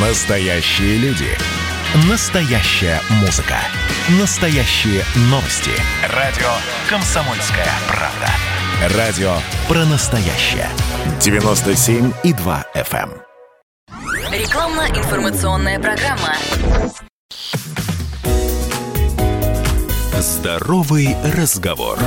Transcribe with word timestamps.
Настоящие 0.00 0.96
люди. 0.98 1.26
Настоящая 2.08 3.00
музыка. 3.20 3.56
Настоящие 4.20 5.02
новости. 5.22 5.72
Радио 6.14 6.46
«Комсомольская 6.88 7.66
правда». 7.88 8.96
Радио 8.96 9.34
про 9.66 9.84
настоящее. 9.86 10.68
97,2 11.18 12.64
FM. 12.76 13.10
эм. 13.10 14.30
Рекламно-информационная 14.30 15.80
программа. 15.80 16.36
Здоровый 20.20 21.16
разговор. 21.36 21.98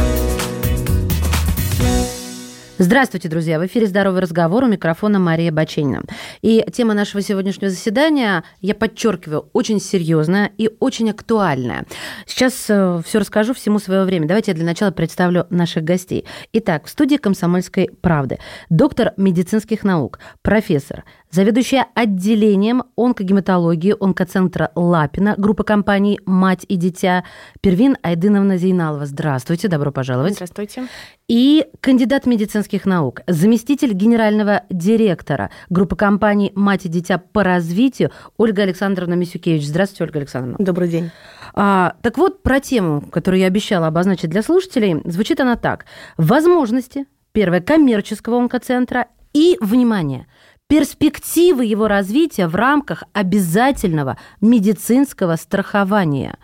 Здравствуйте, 2.84 3.30
друзья! 3.30 3.60
В 3.60 3.66
эфире 3.68 3.86
«Здоровый 3.86 4.22
разговор» 4.22 4.64
у 4.64 4.68
микрофона 4.68 5.20
Мария 5.20 5.52
Баченина. 5.52 6.02
И 6.42 6.66
тема 6.74 6.96
нашего 6.96 7.22
сегодняшнего 7.22 7.70
заседания, 7.70 8.44
я 8.60 8.74
подчеркиваю, 8.74 9.52
очень 9.54 9.80
серьезная 9.80 10.50
и 10.58 10.68
очень 10.80 11.12
актуальная. 11.12 11.86
Сейчас 12.26 12.54
все 12.56 13.04
расскажу 13.14 13.54
всему 13.54 13.78
свое 13.78 14.04
время. 14.04 14.28
Давайте 14.28 14.50
я 14.50 14.56
для 14.56 14.66
начала 14.66 14.90
представлю 14.90 15.46
наших 15.52 15.84
гостей. 15.84 16.26
Итак, 16.54 16.88
в 16.88 16.90
студии 16.90 17.18
«Комсомольской 17.18 17.92
правды» 18.02 18.40
доктор 18.72 19.14
медицинских 19.16 19.84
наук, 19.84 20.18
профессор, 20.42 21.04
заведующая 21.32 21.88
отделением 21.96 22.84
онкогематологии 22.96 23.96
онкоцентра 24.00 24.72
Лапина, 24.76 25.36
группа 25.38 25.64
компаний 25.64 26.20
«Мать 26.26 26.66
и 26.68 26.76
дитя» 26.76 27.24
Первин 27.62 27.98
Айдыновна 28.04 28.58
Зейналова. 28.58 29.06
Здравствуйте, 29.06 29.68
добро 29.68 29.92
пожаловать. 29.92 30.36
Здравствуйте. 30.36 30.88
И 31.28 31.66
кандидат 31.80 32.26
медицинских 32.26 32.86
наук, 32.86 33.22
заместитель 33.28 33.94
генерального 33.94 34.64
директора 34.70 35.50
группы 35.70 35.96
компаний 35.96 36.52
«Мать 36.56 36.86
и 36.86 36.90
дитя» 36.90 37.18
по 37.18 37.44
развитию 37.44 38.12
Ольга 38.38 38.64
Александровна 38.64 39.14
Мисюкевич. 39.14 39.66
Здравствуйте, 39.66 40.04
Ольга 40.04 40.20
Александровна. 40.20 40.64
Добрый 40.64 40.90
день. 40.90 41.12
А, 41.54 41.96
так 42.02 42.18
вот, 42.18 42.44
про 42.44 42.60
тему, 42.60 43.02
которую 43.02 43.40
я 43.40 43.48
обещала 43.48 43.88
обозначить 43.88 44.30
для 44.30 44.44
слушателей, 44.44 45.02
звучит 45.06 45.40
она 45.40 45.56
так. 45.56 45.86
Возможности, 46.18 47.06
первое, 47.32 47.62
коммерческого 47.62 48.38
онкоцентра 48.38 49.08
и, 49.34 49.58
внимание, 49.62 50.28
перспективы 50.72 51.66
его 51.66 51.90
развития 51.90 52.48
в 52.48 52.56
рамках 52.56 53.04
обязательного 53.12 54.18
медицинского 54.40 55.36
страхования. 55.36 56.38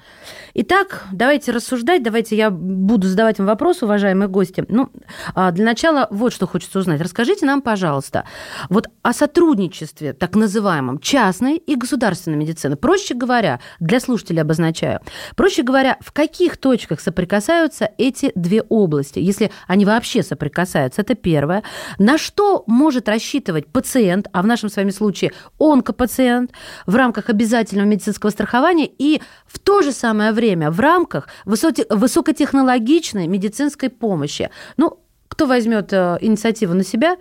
Итак, 0.59 1.03
давайте 1.11 1.52
рассуждать, 1.52 2.02
давайте 2.02 2.36
я 2.36 2.50
буду 2.50 3.08
задавать 3.08 3.38
вам 3.38 3.45
вопросы, 3.45 3.86
уважаемые 3.86 4.27
гости. 4.27 4.66
Ну, 4.67 4.89
а, 5.36 5.52
для 5.52 5.64
начала 5.64 6.08
вот 6.09 6.33
что 6.33 6.47
хочется 6.47 6.80
узнать. 6.80 6.99
Расскажите 6.99 7.45
нам, 7.45 7.61
пожалуйста, 7.61 8.23
вот 8.67 8.88
о 9.03 9.14
сотрудничестве, 9.14 10.14
так 10.14 10.36
называемом, 10.36 10.97
частной 10.97 11.58
и 11.58 11.75
государственной 11.75 12.38
медицины. 12.38 12.75
Проще 12.75 13.14
говоря, 13.14 13.59
для 13.80 13.99
слушателей 13.99 14.41
обозначаю, 14.41 15.02
проще 15.36 15.61
говоря, 15.61 15.97
в 16.02 16.11
каких 16.11 16.58
точках 16.58 17.02
соприкасаются 17.02 17.92
эти 17.99 18.31
две 18.33 18.64
области, 18.64 19.19
если 19.19 19.52
они 19.67 19.86
вообще 19.86 20.23
соприкасаются, 20.23 21.03
это 21.03 21.14
первое. 21.14 21.61
На 21.99 22.17
что 22.17 22.64
может 22.66 23.08
рассчитывать 23.09 23.67
пациент, 23.67 24.27
а 24.33 24.42
в 24.42 24.47
нашем 24.47 24.69
с 24.69 24.75
вами 24.75 24.89
случае 24.89 25.33
онкопациент, 25.59 26.52
в 26.88 26.95
рамках 26.95 27.30
обязательного 27.30 27.86
медицинского 27.86 28.31
страхования 28.31 28.89
и 28.97 29.21
в 29.45 29.59
то 29.59 29.83
же 29.83 29.92
самое 29.92 30.31
время 30.31 30.47
в 30.56 30.80
рамках 30.80 31.28
высокотехнологичной 31.45 33.28
медицинской 33.28 33.90
помощи. 33.90 34.50
Ну, 34.78 35.00
кто 35.28 35.45
возьмет 35.45 35.92
э, 35.94 36.17
инициативу 36.22 36.73
на 36.73 36.84
себя? 36.84 37.17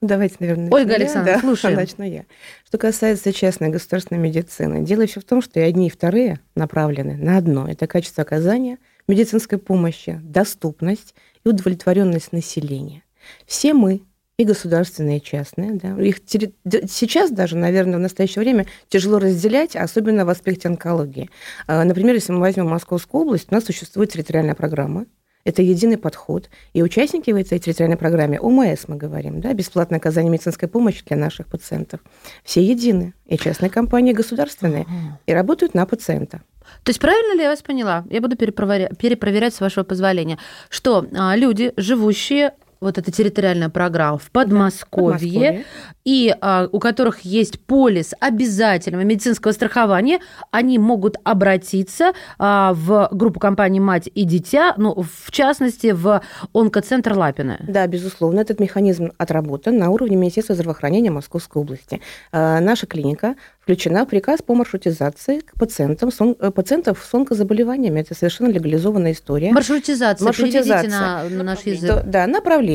Давайте, 0.00 0.36
наверное, 0.40 0.70
Ольга 0.70 0.94
Александровна, 0.94 1.34
да, 1.34 1.40
слушаем. 1.46 1.76
Начну 1.76 2.04
я. 2.04 2.24
Что 2.66 2.78
касается 2.78 3.32
частной 3.32 3.68
государственной 3.68 4.20
медицины, 4.20 4.82
дело 4.84 5.02
еще 5.02 5.20
в 5.20 5.24
том, 5.24 5.40
что 5.42 5.60
и 5.60 5.62
одни, 5.62 5.86
и 5.86 5.90
вторые 5.90 6.40
направлены 6.56 7.16
на 7.16 7.36
одно. 7.36 7.68
Это 7.68 7.86
качество 7.86 8.22
оказания 8.22 8.78
медицинской 9.06 9.58
помощи, 9.58 10.18
доступность 10.22 11.14
и 11.44 11.48
удовлетворенность 11.48 12.32
населения. 12.32 13.04
Все 13.46 13.74
мы, 13.74 14.02
и 14.38 14.44
государственные, 14.44 15.18
и 15.18 15.22
частные. 15.22 15.72
Да. 15.74 16.00
Их 16.00 16.18
сейчас 16.26 17.30
даже, 17.30 17.56
наверное, 17.56 17.98
в 17.98 18.00
настоящее 18.00 18.42
время 18.42 18.66
тяжело 18.88 19.18
разделять, 19.18 19.76
особенно 19.76 20.24
в 20.24 20.30
аспекте 20.30 20.68
онкологии. 20.68 21.30
А, 21.66 21.84
например, 21.84 22.14
если 22.14 22.32
мы 22.32 22.40
возьмем 22.40 22.68
Московскую 22.68 23.22
область, 23.22 23.48
у 23.50 23.54
нас 23.54 23.64
существует 23.64 24.10
территориальная 24.10 24.54
программа, 24.54 25.06
это 25.44 25.62
единый 25.62 25.98
подход. 25.98 26.50
И 26.72 26.82
участники 26.82 27.30
в 27.30 27.36
этой 27.36 27.58
территориальной 27.58 27.96
программе, 27.96 28.40
ОМС 28.40 28.86
мы 28.86 28.96
говорим, 28.96 29.40
да, 29.40 29.52
бесплатное 29.52 29.98
оказание 29.98 30.30
медицинской 30.30 30.68
помощи 30.68 31.04
для 31.04 31.16
наших 31.16 31.48
пациентов, 31.48 32.00
все 32.44 32.62
едины. 32.62 33.14
И 33.26 33.36
частные 33.36 33.70
компании, 33.70 34.12
и 34.12 34.14
государственные. 34.14 34.86
И 35.26 35.32
работают 35.32 35.74
на 35.74 35.84
пациента. 35.86 36.42
То 36.84 36.90
есть 36.90 37.00
правильно 37.00 37.34
ли 37.34 37.42
я 37.42 37.50
вас 37.50 37.60
поняла? 37.60 38.04
Я 38.08 38.20
буду 38.20 38.36
перепроверять, 38.36 38.96
перепроверять 38.96 39.54
с 39.54 39.60
вашего 39.60 39.84
позволения, 39.84 40.38
что 40.68 41.04
а, 41.12 41.36
люди, 41.36 41.72
живущие 41.76 42.54
вот 42.82 42.98
эта 42.98 43.10
территориальная 43.10 43.68
программа 43.68 44.18
в 44.18 44.30
Подмосковье, 44.30 45.12
Подмосковье. 45.18 45.64
и 46.04 46.34
а, 46.40 46.68
у 46.70 46.78
которых 46.78 47.20
есть 47.20 47.60
полис 47.60 48.12
обязательного 48.20 49.02
медицинского 49.02 49.52
страхования, 49.52 50.18
они 50.50 50.78
могут 50.78 51.16
обратиться 51.24 52.12
а, 52.38 52.72
в 52.74 53.08
группу 53.12 53.40
компаний 53.40 53.80
«Мать 53.80 54.10
и 54.14 54.24
дитя», 54.24 54.74
ну, 54.76 54.94
в 55.02 55.30
частности, 55.30 55.92
в 55.92 56.22
онкоцентр 56.52 57.12
Лапина. 57.12 57.58
Да, 57.66 57.86
безусловно, 57.86 58.40
этот 58.40 58.58
механизм 58.60 59.12
отработан 59.16 59.78
на 59.78 59.90
уровне 59.90 60.16
Министерства 60.16 60.54
здравоохранения 60.54 61.10
Московской 61.10 61.62
области. 61.62 62.00
А, 62.32 62.60
наша 62.60 62.86
клиника 62.86 63.36
включена 63.60 64.04
в 64.04 64.08
приказ 64.08 64.42
по 64.42 64.54
маршрутизации 64.54 65.40
к 65.40 65.54
пациентам 65.54 66.10
с 66.10 66.20
он... 66.20 66.34
пациентов 66.34 67.06
с 67.08 67.14
онкозаболеваниями. 67.14 68.00
Это 68.00 68.14
совершенно 68.14 68.48
легализованная 68.48 69.12
история. 69.12 69.52
Маршрутизация. 69.52 70.24
Маршрутизация. 70.24 70.90
На, 70.90 71.24
на 71.28 71.42
наш 71.44 71.60
язык. 71.60 72.02
Да, 72.06 72.26
направление. 72.26 72.71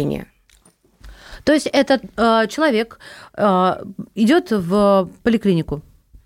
То 1.47 1.53
есть 1.53 1.67
этот 1.67 2.01
э, 2.17 2.47
человек 2.49 2.99
э, 3.33 3.83
идет 4.15 4.51
в 4.51 5.09
поликлинику. 5.23 5.81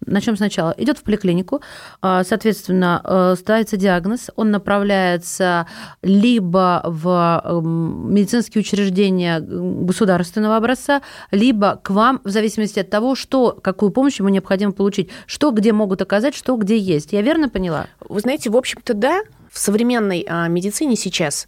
Начнем 0.07 0.35
сначала. 0.35 0.73
Идет 0.79 0.97
в 0.97 1.03
поликлинику, 1.03 1.61
соответственно, 2.01 3.01
э, 3.03 3.35
ставится 3.37 3.77
диагноз, 3.77 4.31
он 4.35 4.49
направляется 4.49 5.67
либо 6.01 6.81
в 6.85 7.41
эм, 7.45 8.11
медицинские 8.11 8.61
учреждения 8.61 9.39
государственного 9.39 10.57
образца, 10.57 11.03
либо 11.29 11.79
к 11.83 11.91
вам, 11.91 12.19
в 12.23 12.29
зависимости 12.29 12.79
от 12.79 12.89
того, 12.89 13.13
что, 13.13 13.55
какую 13.61 13.91
помощь 13.91 14.17
ему 14.17 14.29
необходимо 14.29 14.71
получить, 14.71 15.11
что 15.27 15.51
где 15.51 15.71
могут 15.71 16.01
оказать, 16.01 16.33
что 16.33 16.55
где 16.55 16.79
есть. 16.79 17.13
Я 17.13 17.21
верно 17.21 17.47
поняла? 17.47 17.85
Вы 17.99 18.21
знаете, 18.21 18.49
в 18.49 18.57
общем-то, 18.57 18.95
да, 18.95 19.21
в 19.51 19.59
современной 19.59 20.25
а, 20.27 20.47
медицине 20.47 20.95
сейчас 20.95 21.47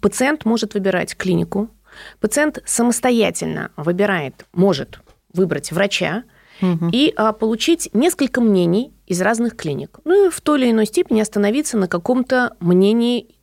пациент 0.00 0.44
может 0.44 0.74
выбирать 0.74 1.16
клинику, 1.16 1.68
пациент 2.20 2.62
самостоятельно 2.64 3.70
выбирает, 3.76 4.46
может 4.52 5.00
выбрать 5.32 5.72
врача, 5.72 6.24
угу. 6.60 6.88
и 6.92 7.12
а, 7.16 7.32
получить 7.32 7.90
несколько 7.92 8.40
мнений 8.40 8.92
из 9.06 9.20
разных 9.20 9.56
клиник. 9.56 9.98
Ну 10.04 10.26
и 10.26 10.30
в 10.30 10.40
той 10.40 10.60
или 10.60 10.70
иной 10.70 10.86
степени 10.86 11.20
остановиться 11.20 11.76
на 11.76 11.88
каком-то 11.88 12.54
мнении 12.60 13.34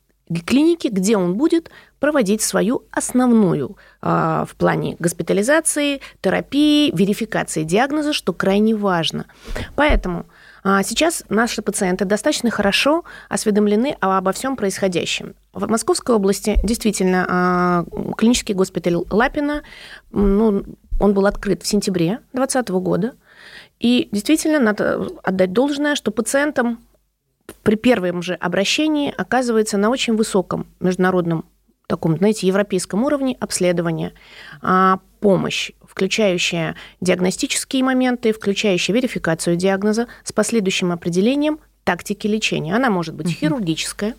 клиники, 0.46 0.88
где 0.88 1.16
он 1.16 1.34
будет 1.34 1.70
проводить 2.00 2.42
свою 2.42 2.84
основную 2.90 3.76
а, 4.00 4.44
в 4.48 4.56
плане 4.56 4.96
госпитализации, 4.98 6.00
терапии, 6.20 6.90
верификации 6.96 7.64
диагноза, 7.64 8.12
что 8.12 8.32
крайне 8.32 8.74
важно. 8.74 9.26
Поэтому 9.76 10.20
а, 10.20 10.31
Сейчас 10.64 11.24
наши 11.28 11.60
пациенты 11.60 12.04
достаточно 12.04 12.48
хорошо 12.50 13.04
осведомлены 13.28 13.96
обо 14.00 14.30
всем 14.30 14.56
происходящем. 14.56 15.34
В 15.52 15.68
Московской 15.68 16.14
области 16.14 16.60
действительно 16.62 17.26
а, 17.28 17.84
клинический 18.16 18.54
госпиталь 18.54 18.94
Лапина 19.10 19.62
ну, 20.12 20.64
он 21.00 21.14
был 21.14 21.26
открыт 21.26 21.64
в 21.64 21.66
сентябре 21.66 22.20
2020 22.32 22.68
года. 22.70 23.14
И 23.80 24.08
действительно, 24.12 24.60
надо 24.60 25.08
отдать 25.24 25.52
должное, 25.52 25.96
что 25.96 26.12
пациентам 26.12 26.78
при 27.64 27.74
первом 27.74 28.22
же 28.22 28.34
обращении 28.34 29.12
оказывается 29.16 29.78
на 29.78 29.90
очень 29.90 30.14
высоком 30.14 30.68
международном 30.78 31.44
таком, 31.88 32.16
знаете, 32.16 32.46
европейском 32.46 33.02
уровне 33.02 33.36
обследования 33.40 34.12
а 34.62 35.00
помощь, 35.22 35.70
включающая 35.80 36.76
диагностические 37.00 37.82
моменты, 37.82 38.32
включающая 38.32 38.94
верификацию 38.94 39.56
диагноза 39.56 40.08
с 40.24 40.32
последующим 40.32 40.92
определением 40.92 41.60
тактики 41.84 42.26
лечения. 42.26 42.74
Она 42.74 42.90
может 42.90 43.14
быть 43.14 43.30
хирургическая, 43.30 44.14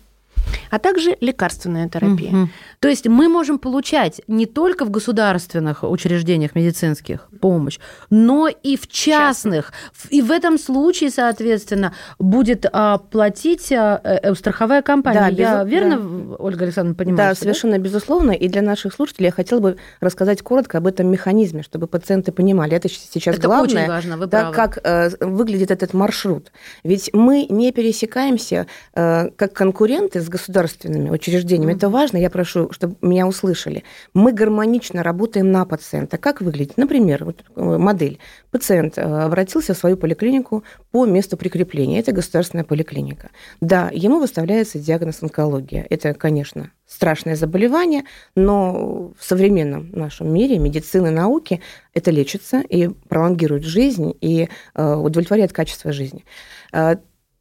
а 0.70 0.78
также 0.78 1.16
лекарственная 1.20 1.88
терапия. 1.88 2.30
Мгм. 2.30 2.50
То 2.80 2.88
есть 2.88 3.06
мы 3.06 3.28
можем 3.28 3.58
получать 3.58 4.20
не 4.26 4.46
только 4.46 4.84
в 4.84 4.90
государственных 4.90 5.84
учреждениях 5.84 6.54
медицинских 6.54 7.28
помощь, 7.40 7.78
но 8.10 8.48
и 8.48 8.76
в 8.76 8.88
частных. 8.88 9.72
И 10.10 10.22
в 10.22 10.30
этом 10.30 10.58
случае, 10.58 11.10
соответственно, 11.10 11.94
будет 12.18 12.66
а, 12.72 12.98
платить 12.98 13.72
а, 13.72 14.00
э, 14.02 14.34
страховая 14.34 14.82
компания. 14.82 15.20
Да, 15.20 15.28
Я 15.28 15.62
безу- 15.62 15.68
верно, 15.68 15.98
да. 15.98 16.36
Ольга 16.38 16.64
Александровна, 16.64 16.94
понимаю? 16.96 17.30
Да, 17.30 17.34
совершенно 17.34 17.78
безусловно. 17.78 18.32
И 18.32 18.48
для 18.48 18.62
наших 18.62 18.94
слушателей 18.94 19.26
я 19.26 19.32
хотела 19.32 19.60
бы 19.60 19.76
рассказать 20.00 20.42
коротко 20.42 20.78
об 20.78 20.86
этом 20.86 21.06
механизме, 21.08 21.62
чтобы 21.62 21.86
пациенты 21.86 22.32
понимали. 22.32 22.76
Это 22.76 22.88
сейчас 22.88 23.36
Это 23.36 23.46
главное. 23.46 23.82
очень 23.82 23.88
важно, 23.88 24.16
вы 24.16 24.26
да, 24.26 24.50
правы. 24.50 24.54
как 24.54 24.78
э, 24.82 25.10
выглядит 25.20 25.70
этот 25.70 25.94
маршрут. 25.94 26.50
Ведь 26.82 27.10
мы 27.12 27.46
не 27.48 27.72
пересекаемся 27.72 28.66
э, 28.94 29.30
как 29.36 29.52
конкуренты 29.52 30.20
с 30.24 30.28
государственными 30.28 31.10
учреждениями. 31.10 31.74
Это 31.74 31.88
важно, 31.88 32.16
я 32.16 32.30
прошу, 32.30 32.72
чтобы 32.72 32.96
меня 33.02 33.26
услышали. 33.26 33.84
Мы 34.14 34.32
гармонично 34.32 35.02
работаем 35.02 35.52
на 35.52 35.64
пациента. 35.64 36.18
Как 36.18 36.40
выглядит? 36.40 36.76
Например, 36.76 37.24
вот, 37.24 37.44
э, 37.54 37.78
модель. 37.78 38.18
Пациент 38.50 38.98
э, 38.98 39.02
обратился 39.02 39.74
в 39.74 39.78
свою 39.78 39.96
поликлинику 39.96 40.64
по 40.90 41.06
месту 41.06 41.36
прикрепления. 41.36 42.00
Это 42.00 42.12
государственная 42.12 42.64
поликлиника. 42.64 43.30
Да, 43.60 43.90
ему 43.92 44.18
выставляется 44.18 44.78
диагноз 44.78 45.22
онкология. 45.22 45.86
Это, 45.90 46.14
конечно, 46.14 46.70
страшное 46.86 47.36
заболевание, 47.36 48.04
но 48.34 49.12
в 49.18 49.24
современном 49.24 49.90
нашем 49.92 50.32
мире 50.32 50.58
медицины, 50.58 51.10
науки 51.10 51.60
это 51.92 52.10
лечится 52.10 52.60
и 52.60 52.88
пролонгирует 53.08 53.64
жизнь 53.64 54.14
и 54.20 54.48
э, 54.74 54.94
удовлетворяет 54.94 55.52
качество 55.52 55.92
жизни. 55.92 56.24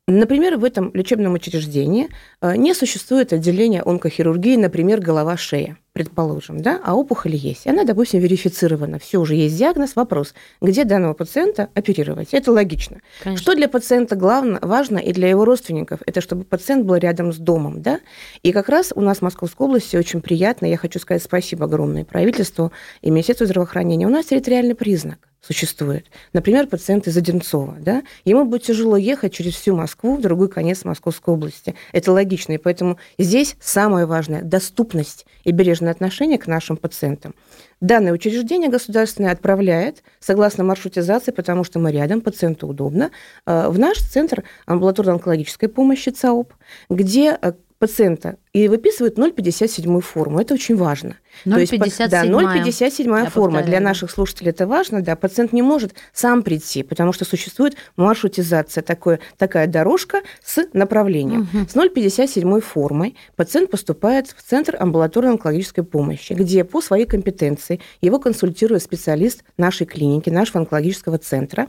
Например, 0.08 0.58
в 0.58 0.66
этом 0.66 0.92
лечебном 0.94 1.36
учреждении 1.36 2.10
э, 2.42 2.58
не 2.58 2.74
существует 2.74 3.32
отделения 3.32 3.82
онкохирургии, 3.82 4.58
например, 4.58 5.00
голова-шея, 5.00 5.78
предположим, 5.94 6.62
да, 6.62 6.82
а 6.84 6.94
опухоль 6.94 7.36
есть. 7.36 7.66
Она, 7.68 7.86
допустим, 7.86 8.20
верифицирована, 8.20 9.00
все 9.00 9.20
уже 9.20 9.36
есть 9.36 9.58
диагноз, 9.58 9.96
вопрос, 9.96 10.34
где 10.62 10.84
данного 10.84 11.14
пациента 11.14 11.70
оперировать. 11.74 12.34
Это 12.34 12.52
логично. 12.52 13.00
Конечно. 13.24 13.42
Что 13.42 13.56
для 13.56 13.70
пациента 13.70 14.18
главное, 14.18 14.60
важно 14.62 14.98
и 14.98 15.14
для 15.14 15.30
его 15.30 15.46
родственников, 15.46 16.02
это 16.06 16.20
чтобы 16.20 16.44
пациент 16.44 16.86
был 16.86 16.96
рядом 16.96 17.32
с 17.32 17.38
домом, 17.38 17.82
да. 17.82 18.02
И 18.42 18.52
как 18.52 18.68
раз 18.68 18.92
у 18.94 19.00
нас 19.00 19.20
в 19.20 19.22
Московской 19.22 19.68
области 19.68 19.96
очень 19.96 20.22
приятно, 20.22 20.66
я 20.66 20.76
хочу 20.76 21.00
сказать 21.00 21.24
спасибо 21.24 21.64
огромное 21.64 22.04
правительству 22.04 22.74
и 23.02 23.10
Министерству 23.10 23.46
здравоохранения. 23.46 24.06
У 24.06 24.10
нас 24.10 24.26
территориальный 24.26 24.76
признак 24.76 25.30
существует. 25.46 26.08
Например, 26.32 26.68
пациент 26.68 27.08
из 27.08 27.18
Одинцова, 27.18 27.76
да, 27.80 28.04
ему 28.24 28.46
будет 28.46 28.64
тяжело 28.64 28.96
ехать 28.96 29.34
через 29.34 29.56
всю 29.56 29.76
Москву 29.76 30.16
в 30.16 30.22
другой 30.22 30.50
конец 30.50 30.86
Московской 30.86 31.34
области. 31.34 31.76
Это 31.92 32.12
логично, 32.12 32.54
и 32.54 32.58
поэтому 32.58 32.98
здесь 33.18 33.56
самое 33.60 34.06
важное– 34.06 34.42
доступность 34.44 35.26
и 35.44 35.52
бережное 35.52 35.92
отношение 35.92 36.38
к 36.38 36.48
нашим 36.48 36.78
пациентам. 36.78 37.36
Данное 37.82 38.14
учреждение 38.14 38.70
государственное 38.70 39.34
отправляет, 39.34 40.04
согласно 40.22 40.64
маршрутизации, 40.64 41.32
потому 41.32 41.66
что 41.66 41.80
мы 41.80 41.92
рядом, 41.92 42.22
пациенту 42.22 42.68
удобно, 42.68 43.12
э, 43.46 43.68
в 43.68 43.78
наш 43.78 43.98
центр 43.98 44.46
амбулаторно-онкологической 44.68 45.68
помощи 45.68 46.10
ЦАОП, 46.10 46.54
где 46.90 47.38
э, 47.42 47.52
пациента 47.84 48.38
и 48.54 48.70
выписывают 48.70 49.18
0,57 49.18 50.00
форму. 50.00 50.40
Это 50.40 50.54
очень 50.54 50.78
важно. 50.78 51.18
То 51.44 51.58
есть, 51.58 51.78
по- 51.78 51.84
0,57. 51.84 52.08
Да, 52.08 52.24
0,57 52.24 53.24
Я 53.24 53.30
форма. 53.30 53.62
Для 53.62 53.82
наших 53.82 54.10
слушателей 54.10 54.52
это 54.52 54.68
важно. 54.68 55.02
Да, 55.02 55.18
пациент 55.18 55.52
не 55.52 55.62
может 55.62 55.94
сам 56.14 56.44
прийти, 56.44 56.84
потому 56.84 57.12
что 57.12 57.26
существует 57.26 57.76
маршрутизация, 57.98 58.82
такое, 58.84 59.20
такая 59.38 59.68
дорожка 59.68 60.22
с 60.42 60.66
направлением. 60.72 61.50
С 61.68 61.76
0,57 61.76 62.62
формой 62.62 63.18
пациент 63.36 63.70
поступает 63.70 64.28
в 64.28 64.42
Центр 64.42 64.78
амбулаторной 64.80 65.32
онкологической 65.32 65.84
помощи, 65.84 66.32
где 66.32 66.64
по 66.64 66.82
своей 66.82 67.06
компетенции 67.06 67.82
его 68.00 68.18
консультирует 68.18 68.82
специалист 68.82 69.44
нашей 69.58 69.86
клиники, 69.86 70.30
нашего 70.30 70.60
онкологического 70.60 71.18
центра. 71.18 71.68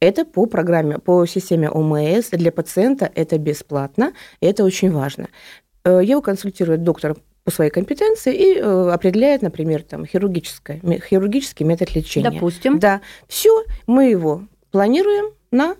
Это 0.00 0.24
по 0.24 0.46
программе, 0.46 0.98
по 0.98 1.24
системе 1.26 1.70
ОМС. 1.70 2.30
Для 2.30 2.52
пациента 2.52 3.10
это 3.14 3.38
бесплатно, 3.38 4.12
и 4.40 4.46
это 4.46 4.64
очень 4.64 4.90
важно. 4.90 5.28
Э, 5.84 6.00
Его 6.02 6.20
консультирует 6.20 6.82
доктор 6.82 7.16
по 7.44 7.50
своей 7.50 7.70
компетенции 7.70 8.34
и 8.34 8.58
э, 8.58 8.90
определяет, 8.90 9.42
например, 9.42 9.82
там, 9.82 10.06
хирургическое, 10.06 10.80
хирургический 10.98 11.64
метод 11.64 11.94
лечения. 11.94 12.30
Допустим. 12.30 12.78
Да, 12.78 13.02
все, 13.28 13.64
мы 13.86 14.06
его 14.06 14.42
планируем 14.70 15.32
на 15.50 15.76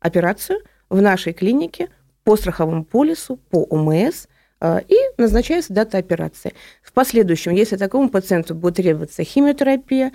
операцию 0.00 0.60
в 0.88 1.02
нашей 1.02 1.32
клинике 1.32 1.88
по 2.24 2.36
страховому 2.36 2.84
полису, 2.84 3.36
по 3.50 3.64
ОМС, 3.64 4.26
э, 4.60 4.80
и 4.88 4.96
назначается 5.18 5.72
дата 5.72 5.98
операции. 5.98 6.54
В 6.82 6.92
последующем, 6.92 7.52
если 7.52 7.76
такому 7.76 8.08
пациенту 8.08 8.54
будет 8.54 8.76
требоваться 8.76 9.24
химиотерапия, 9.24 10.12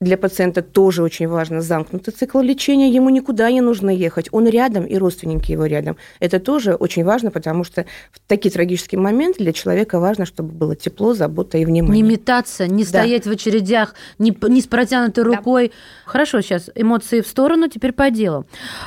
для 0.00 0.16
пациента 0.16 0.62
тоже 0.62 1.02
очень 1.02 1.28
важно 1.28 1.60
замкнутый 1.60 2.14
цикл 2.14 2.40
лечения, 2.40 2.88
ему 2.88 3.10
никуда 3.10 3.50
не 3.52 3.60
нужно 3.60 3.90
ехать, 3.90 4.28
он 4.32 4.48
рядом, 4.48 4.86
и 4.86 4.96
родственники 4.96 5.52
его 5.52 5.66
рядом. 5.66 5.98
Это 6.20 6.40
тоже 6.40 6.74
очень 6.74 7.04
важно, 7.04 7.30
потому 7.30 7.64
что 7.64 7.84
в 8.10 8.18
такие 8.26 8.50
трагические 8.50 8.98
моменты 8.98 9.40
для 9.40 9.52
человека 9.52 10.00
важно, 10.00 10.24
чтобы 10.24 10.52
было 10.52 10.74
тепло, 10.74 11.12
забота 11.12 11.58
и 11.58 11.66
внимание. 11.66 12.02
Не 12.02 12.10
метаться, 12.12 12.66
не 12.66 12.84
Да. 12.84 12.88
стоять 12.88 13.26
в 13.26 13.30
очередях, 13.30 13.94
не, 14.18 14.32
п- 14.32 14.48
не 14.48 14.62
с 14.62 14.66
протянутой 14.66 15.22
рукой. 15.22 15.70
Хорошо, 16.06 16.40
сейчас 16.40 16.70
эмоции 16.74 17.20
в 17.20 17.26
сторону, 17.26 17.68
теперь 17.68 17.92
по 17.92 18.10
делу. 18.10 18.46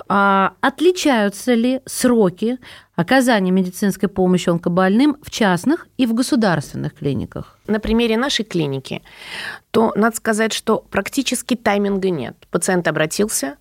А, 0.10 0.54
отличаются 0.62 1.54
ли 1.54 1.82
сроки 1.86 2.58
оказания 2.96 3.52
медицинской 3.52 4.10
помощи 4.10 4.50
онкобольным 4.50 5.18
в 5.22 5.32
частных 5.32 5.88
и 5.98 6.06
в 6.06 6.14
государственных 6.14 6.96
клиниках? 6.96 7.58
На 7.68 7.80
примере 7.80 8.18
нашей 8.18 8.46
клиники, 8.46 9.02
то 9.72 9.92
надо 9.96 10.16
сказать, 10.16 10.54
что 10.54 10.78
практически 10.78 11.56
тайминга 11.56 12.10
нет. 12.10 12.36
Пациент 12.52 12.88
обратился, 12.88 13.58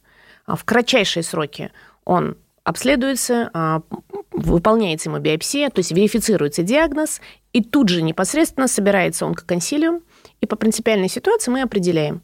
а, 0.46 0.56
в 0.56 0.64
кратчайшие 0.64 1.22
сроки 1.22 1.70
он 2.04 2.36
обследуется, 2.64 3.50
а, 3.52 3.82
выполняется 4.30 5.08
ему 5.08 5.18
биопсия, 5.18 5.68
то 5.70 5.80
есть 5.80 5.92
верифицируется 5.92 6.62
диагноз, 6.62 7.20
и 7.52 7.62
тут 7.62 7.88
же 7.88 8.02
непосредственно 8.02 8.68
собирается 8.68 9.26
онкоконсилиум, 9.26 10.02
и 10.40 10.46
по 10.46 10.56
принципиальной 10.56 11.08
ситуации 11.08 11.50
мы 11.50 11.62
определяем, 11.62 12.22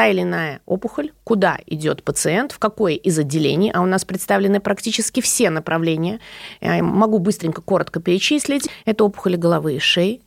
та 0.00 0.06
или 0.06 0.22
иная 0.22 0.62
опухоль, 0.64 1.12
куда 1.24 1.58
идет 1.66 2.02
пациент, 2.02 2.52
в 2.52 2.58
какое 2.58 2.94
из 2.94 3.18
отделений, 3.18 3.70
а 3.70 3.82
у 3.82 3.86
нас 3.86 4.06
представлены 4.06 4.58
практически 4.58 5.20
все 5.20 5.50
направления. 5.50 6.20
Я 6.62 6.82
могу 6.82 7.18
быстренько, 7.18 7.60
коротко 7.60 8.00
перечислить. 8.00 8.66
Это 8.86 9.04
опухоли 9.04 9.36
головы 9.36 9.74
и 9.74 9.78
шеи, 9.78 10.22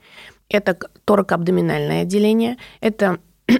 это 0.47 0.77
торакоабдоминальное 1.05 2.03
отделение, 2.03 2.57
это 2.81 3.17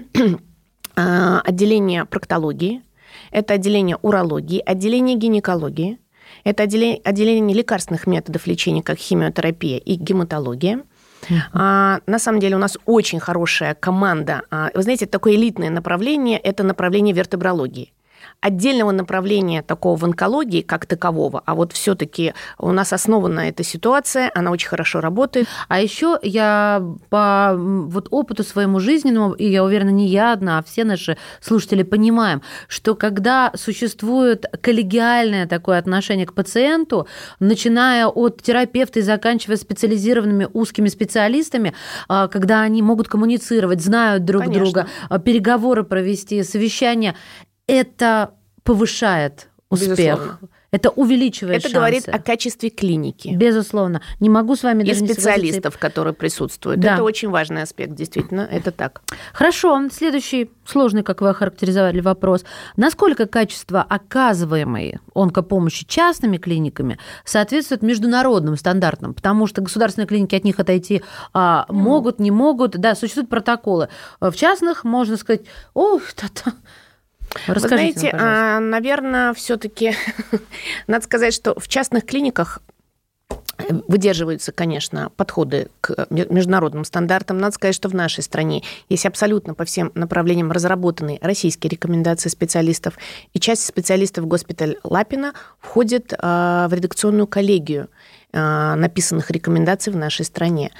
а, 0.94 1.40
отделение 1.40 2.04
проктологии, 2.04 2.82
это 3.32 3.54
отделение 3.54 3.96
урологии, 4.00 4.62
отделение 4.64 5.16
гинекологии, 5.16 5.98
это 6.44 6.62
отделение, 6.62 7.00
отделение 7.02 7.56
лекарственных 7.56 8.06
методов 8.06 8.46
лечения, 8.46 8.84
как 8.84 8.98
химиотерапия 8.98 9.78
и 9.78 9.96
гематология. 9.96 10.84
А, 11.52 12.00
на 12.06 12.18
самом 12.18 12.40
деле 12.40 12.56
у 12.56 12.58
нас 12.58 12.76
очень 12.86 13.20
хорошая 13.20 13.74
команда. 13.74 14.42
А, 14.50 14.70
вы 14.74 14.82
знаете, 14.82 15.06
такое 15.06 15.34
элитное 15.34 15.70
направление– 15.70 16.38
это 16.44 16.62
направление 16.62 17.14
вертебрологии. 17.14 17.92
Отдельного 18.40 18.90
направления 18.90 19.62
такого 19.62 19.96
в 19.96 20.04
онкологии, 20.04 20.60
как 20.60 20.86
такового, 20.86 21.42
а 21.46 21.54
вот 21.54 21.72
все-таки 21.72 22.34
у 22.58 22.72
нас 22.72 22.92
основана 22.92 23.40
эта 23.40 23.64
ситуация, 23.64 24.30
она 24.34 24.50
очень 24.50 24.68
хорошо 24.68 25.00
работает. 25.00 25.46
А 25.68 25.80
еще 25.80 26.18
я 26.22 26.84
по 27.08 27.54
вот 27.56 28.08
опыту 28.10 28.44
своему 28.44 28.80
жизненному, 28.80 29.32
и 29.32 29.46
я 29.46 29.64
уверена, 29.64 29.90
не 29.90 30.08
я 30.08 30.32
одна, 30.32 30.58
а 30.58 30.62
все 30.62 30.84
наши 30.84 31.16
слушатели 31.40 31.82
понимаем, 31.82 32.42
что 32.68 32.94
когда 32.94 33.50
существует 33.54 34.44
коллегиальное 34.60 35.46
такое 35.46 35.78
отношение 35.78 36.26
к 36.26 36.34
пациенту, 36.34 37.08
начиная 37.40 38.06
от 38.06 38.42
терапевта 38.42 38.98
и 38.98 39.02
заканчивая 39.02 39.56
специализированными 39.56 40.48
узкими 40.52 40.88
специалистами, 40.88 41.74
а, 42.08 42.28
когда 42.28 42.60
они 42.60 42.82
могут 42.82 43.08
коммуницировать, 43.08 43.80
знают 43.80 44.24
друг 44.24 44.42
Конечно. 44.42 44.64
друга, 44.64 44.86
а, 45.08 45.18
переговоры 45.18 45.84
провести, 45.84 46.42
совещания, 46.42 47.14
это 47.66 48.34
повышает 48.62 49.48
успех. 49.70 49.96
Безусловно. 49.96 50.38
Это 50.74 50.90
увеличивает 50.90 51.64
Это 51.64 51.72
говорит 51.72 52.06
шансы. 52.06 52.18
о 52.18 52.20
качестве 52.20 52.68
клиники 52.68 53.28
Безусловно. 53.28 54.02
Не 54.18 54.28
могу 54.28 54.56
с 54.56 54.64
вами 54.64 54.82
и 54.82 54.86
даже 54.88 55.02
не 55.02 55.12
специалистов, 55.12 55.78
которые 55.78 56.14
присутствуют. 56.14 56.80
Да. 56.80 56.94
Это 56.94 57.04
очень 57.04 57.30
важный 57.30 57.62
аспект, 57.62 57.94
действительно, 57.94 58.40
это 58.40 58.72
так. 58.72 59.02
Хорошо, 59.32 59.88
следующий 59.92 60.50
сложный, 60.66 61.04
как 61.04 61.20
вы 61.20 61.28
охарактеризовали 61.28 62.00
вопрос. 62.00 62.44
Насколько 62.76 63.26
качество 63.26 63.82
оказываемой 63.82 64.98
онкопомощи 65.14 65.86
частными 65.86 66.38
клиниками 66.38 66.98
соответствует 67.24 67.82
международным 67.82 68.56
стандартам? 68.56 69.14
Потому 69.14 69.46
что 69.46 69.62
государственные 69.62 70.08
клиники 70.08 70.34
от 70.34 70.42
них 70.42 70.58
отойти 70.58 71.02
а, 71.32 71.66
могут, 71.68 72.18
не 72.18 72.32
могут. 72.32 72.72
Да, 72.72 72.96
существуют 72.96 73.30
протоколы. 73.30 73.90
В 74.20 74.32
частных 74.32 74.82
можно 74.82 75.16
сказать, 75.16 75.42
ох, 75.72 76.02
та-та. 76.14 76.54
Вы 77.46 77.54
Расскажите 77.54 77.98
знаете, 77.98 78.16
нам, 78.16 78.20
пожалуйста. 78.20 78.60
наверное, 78.60 79.34
все-таки 79.34 79.94
надо 80.86 81.04
сказать, 81.04 81.34
что 81.34 81.58
в 81.58 81.68
частных 81.68 82.04
клиниках 82.06 82.60
Выдерживаются, 83.68 84.50
конечно, 84.50 85.10
подходы 85.16 85.68
к 85.80 86.08
международным 86.10 86.84
стандартам. 86.84 87.38
Надо 87.38 87.54
сказать, 87.54 87.74
что 87.74 87.88
в 87.88 87.94
нашей 87.94 88.22
стране 88.22 88.64
есть 88.88 89.06
абсолютно 89.06 89.54
по 89.54 89.64
всем 89.64 89.92
направлениям 89.94 90.50
разработанные 90.50 91.18
российские 91.22 91.70
рекомендации 91.70 92.28
специалистов. 92.28 92.98
И 93.32 93.38
часть 93.38 93.64
специалистов 93.64 94.26
госпиталь 94.26 94.76
Лапина 94.82 95.34
входит 95.60 96.12
в 96.20 96.68
редакционную 96.70 97.26
коллегию 97.26 97.88
написанных 98.32 99.30
рекомендаций 99.30 99.92
в 99.92 99.96
нашей 99.96 100.24
стране. 100.24 100.72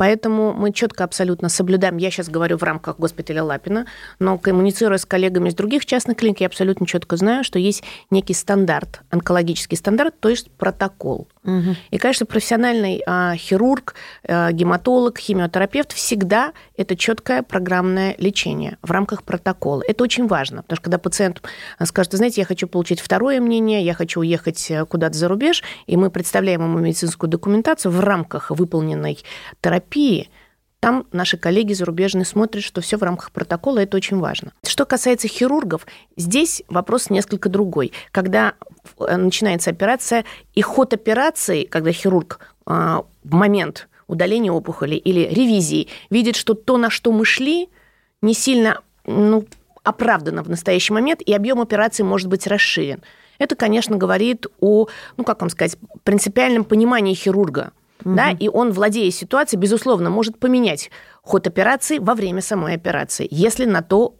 Поэтому 0.00 0.54
мы 0.54 0.72
четко 0.72 1.04
абсолютно 1.04 1.50
соблюдаем, 1.50 1.98
я 1.98 2.10
сейчас 2.10 2.30
говорю 2.30 2.56
в 2.56 2.62
рамках 2.62 2.98
госпиталя 2.98 3.44
Лапина, 3.44 3.84
но 4.18 4.38
коммуницируя 4.38 4.96
с 4.96 5.04
коллегами 5.04 5.50
из 5.50 5.54
других 5.54 5.84
частных 5.84 6.16
клиник, 6.16 6.40
я 6.40 6.46
абсолютно 6.46 6.86
четко 6.86 7.18
знаю, 7.18 7.44
что 7.44 7.58
есть 7.58 7.84
некий 8.10 8.32
стандарт, 8.32 9.02
онкологический 9.10 9.76
стандарт, 9.76 10.14
то 10.18 10.30
есть 10.30 10.50
протокол. 10.52 11.28
И, 11.90 11.96
конечно, 11.96 12.26
профессиональный 12.26 13.02
а, 13.06 13.34
хирург, 13.34 13.94
а, 14.28 14.52
гематолог, 14.52 15.18
химиотерапевт 15.18 15.92
всегда 15.92 16.52
это 16.76 16.96
четкое 16.96 17.42
программное 17.42 18.14
лечение 18.18 18.76
в 18.82 18.90
рамках 18.90 19.22
протокола. 19.22 19.82
Это 19.88 20.04
очень 20.04 20.26
важно, 20.26 20.62
потому 20.62 20.76
что 20.76 20.84
когда 20.84 20.98
пациент 20.98 21.42
а, 21.78 21.86
скажет, 21.86 22.12
знаете, 22.12 22.42
я 22.42 22.44
хочу 22.44 22.68
получить 22.68 23.00
второе 23.00 23.40
мнение, 23.40 23.82
я 23.82 23.94
хочу 23.94 24.20
уехать 24.20 24.70
э, 24.70 24.84
куда-то 24.84 25.16
за 25.16 25.28
рубеж, 25.28 25.64
и 25.86 25.96
мы 25.96 26.10
представляем 26.10 26.62
ему 26.62 26.78
медицинскую 26.78 27.30
документацию 27.30 27.90
в 27.90 28.00
рамках 28.00 28.50
выполненной 28.50 29.18
терапии, 29.62 30.28
там 30.80 31.06
наши 31.12 31.36
коллеги 31.36 31.74
зарубежные 31.74 32.24
смотрят, 32.24 32.64
что 32.64 32.80
все 32.80 32.96
в 32.96 33.02
рамках 33.02 33.30
протокола, 33.32 33.80
это 33.80 33.98
очень 33.98 34.18
важно. 34.18 34.52
Что 34.66 34.86
касается 34.86 35.28
хирургов, 35.28 35.86
здесь 36.16 36.62
вопрос 36.68 37.10
несколько 37.10 37.50
другой. 37.50 37.92
Когда 38.10 38.54
э, 38.98 39.16
начинается 39.16 39.70
операция, 39.70 40.24
и 40.54 40.62
ход 40.62 40.94
операции, 40.94 41.64
когда 41.64 41.92
хирург 41.92 42.40
а, 42.64 43.04
в 43.22 43.34
момент 43.34 43.88
удаления 44.06 44.50
опухоли 44.50 44.94
или 44.94 45.20
ревизии 45.20 45.88
видит, 46.08 46.34
что 46.34 46.54
то, 46.54 46.78
на 46.78 46.88
что 46.88 47.12
мы 47.12 47.24
шли, 47.26 47.68
не 48.22 48.34
сильно 48.34 48.80
ну, 49.04 49.46
оправдано 49.84 50.42
в 50.42 50.48
настоящий 50.48 50.92
момент, 50.94 51.20
и 51.20 51.32
объем 51.34 51.60
операции 51.60 52.02
может 52.02 52.28
быть 52.28 52.46
расширен. 52.46 53.02
Это, 53.38 53.54
конечно, 53.54 53.96
говорит 53.96 54.46
о, 54.60 54.88
ну, 55.16 55.24
как 55.24 55.40
вам 55.40 55.50
сказать, 55.50 55.76
принципиальном 56.04 56.64
понимании 56.64 57.14
хирурга 57.14 57.72
угу. 58.04 58.14
да, 58.14 58.30
и 58.30 58.48
он, 58.48 58.72
владея 58.72 59.10
ситуацией, 59.10 59.60
безусловно, 59.60 60.10
может 60.10 60.38
поменять 60.38 60.90
ход 61.22 61.46
операции 61.46 61.98
во 61.98 62.14
время 62.14 62.40
самой 62.42 62.74
операции, 62.74 63.26
если 63.30 63.64
на 63.64 63.82
то 63.82 64.14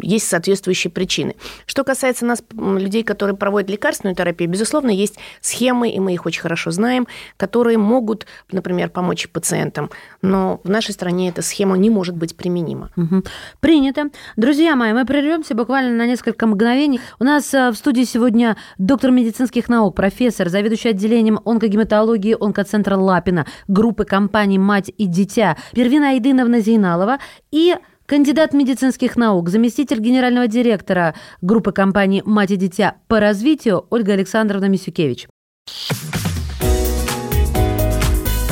есть 0.00 0.28
соответствующие 0.28 0.90
причины. 0.90 1.36
Что 1.66 1.84
касается 1.84 2.24
нас, 2.24 2.42
людей, 2.52 3.02
которые 3.02 3.36
проводят 3.36 3.70
лекарственную 3.70 4.14
терапию, 4.14 4.50
безусловно, 4.50 4.90
есть 4.90 5.18
схемы, 5.40 5.90
и 5.90 6.00
мы 6.00 6.14
их 6.14 6.26
очень 6.26 6.42
хорошо 6.42 6.70
знаем, 6.70 7.06
которые 7.36 7.78
могут, 7.78 8.26
например, 8.50 8.90
помочь 8.90 9.28
пациентам. 9.28 9.90
Но 10.22 10.60
в 10.64 10.70
нашей 10.70 10.92
стране 10.92 11.28
эта 11.28 11.42
схема 11.42 11.76
не 11.76 11.90
может 11.90 12.16
быть 12.16 12.36
применима. 12.36 12.90
Угу. 12.96 13.22
Принято. 13.60 14.10
Друзья 14.36 14.76
мои, 14.76 14.92
мы 14.92 15.04
прервемся 15.04 15.54
буквально 15.54 15.92
на 15.96 16.06
несколько 16.06 16.46
мгновений. 16.46 17.00
У 17.18 17.24
нас 17.24 17.52
э, 17.54 17.70
в 17.70 17.74
студии 17.74 18.04
сегодня 18.04 18.56
доктор 18.78 19.10
медицинских 19.10 19.68
наук, 19.68 19.94
профессор, 19.94 20.48
заведующий 20.48 20.90
отделением 20.90 21.40
онкогематологии 21.44 22.36
онкоцентра 22.38 22.96
Лапина, 22.96 23.46
группы 23.68 24.04
компаний 24.04 24.58
«Мать 24.58 24.90
и 24.96 25.06
дитя» 25.06 25.56
Первина 25.72 26.10
Айдыновна 26.10 26.60
Зейналова 26.60 27.18
и 27.50 27.74
Кандидат 28.06 28.52
медицинских 28.52 29.16
наук, 29.16 29.48
заместитель 29.48 29.98
генерального 29.98 30.46
директора 30.46 31.14
группы 31.40 31.72
компаний 31.72 32.22
«Мать 32.26 32.50
и 32.50 32.56
дитя» 32.56 32.96
по 33.08 33.18
развитию 33.18 33.86
Ольга 33.88 34.12
Александровна 34.12 34.66
Мисюкевич. 34.66 35.26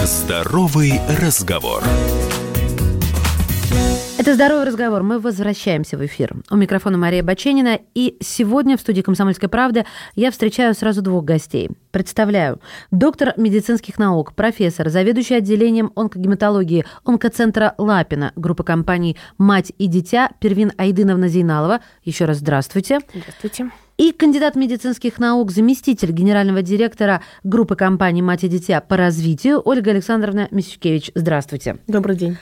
Здоровый 0.04 1.00
разговор. 1.20 1.82
Это 4.22 4.34
«Здоровый 4.34 4.66
разговор». 4.66 5.02
Мы 5.02 5.18
возвращаемся 5.18 5.98
в 5.98 6.06
эфир. 6.06 6.36
У 6.48 6.54
микрофона 6.54 6.96
Мария 6.96 7.24
Баченина. 7.24 7.80
И 7.92 8.16
сегодня 8.20 8.76
в 8.76 8.80
студии 8.80 9.00
«Комсомольской 9.00 9.48
правды» 9.48 9.84
я 10.14 10.30
встречаю 10.30 10.74
сразу 10.74 11.02
двух 11.02 11.24
гостей. 11.24 11.70
Представляю. 11.90 12.60
Доктор 12.92 13.34
медицинских 13.36 13.98
наук, 13.98 14.34
профессор, 14.34 14.90
заведующий 14.90 15.34
отделением 15.34 15.90
онкогематологии 15.96 16.84
онкоцентра 17.04 17.74
Лапина, 17.78 18.30
группа 18.36 18.62
компаний 18.62 19.16
«Мать 19.38 19.72
и 19.76 19.88
дитя» 19.88 20.30
Первин 20.38 20.70
Айдыновна 20.78 21.26
Зейналова. 21.26 21.80
Еще 22.04 22.24
раз 22.24 22.36
здравствуйте. 22.36 23.00
Здравствуйте. 23.12 23.72
И 23.98 24.12
кандидат 24.12 24.54
медицинских 24.54 25.18
наук, 25.18 25.50
заместитель 25.50 26.12
генерального 26.12 26.62
директора 26.62 27.22
группы 27.42 27.74
компаний 27.74 28.22
«Мать 28.22 28.44
и 28.44 28.48
дитя» 28.48 28.80
по 28.80 28.96
развитию 28.96 29.60
Ольга 29.64 29.90
Александровна 29.90 30.46
Мисюкевич. 30.52 31.10
Здравствуйте. 31.16 31.78
Добрый 31.88 32.14
день. 32.14 32.38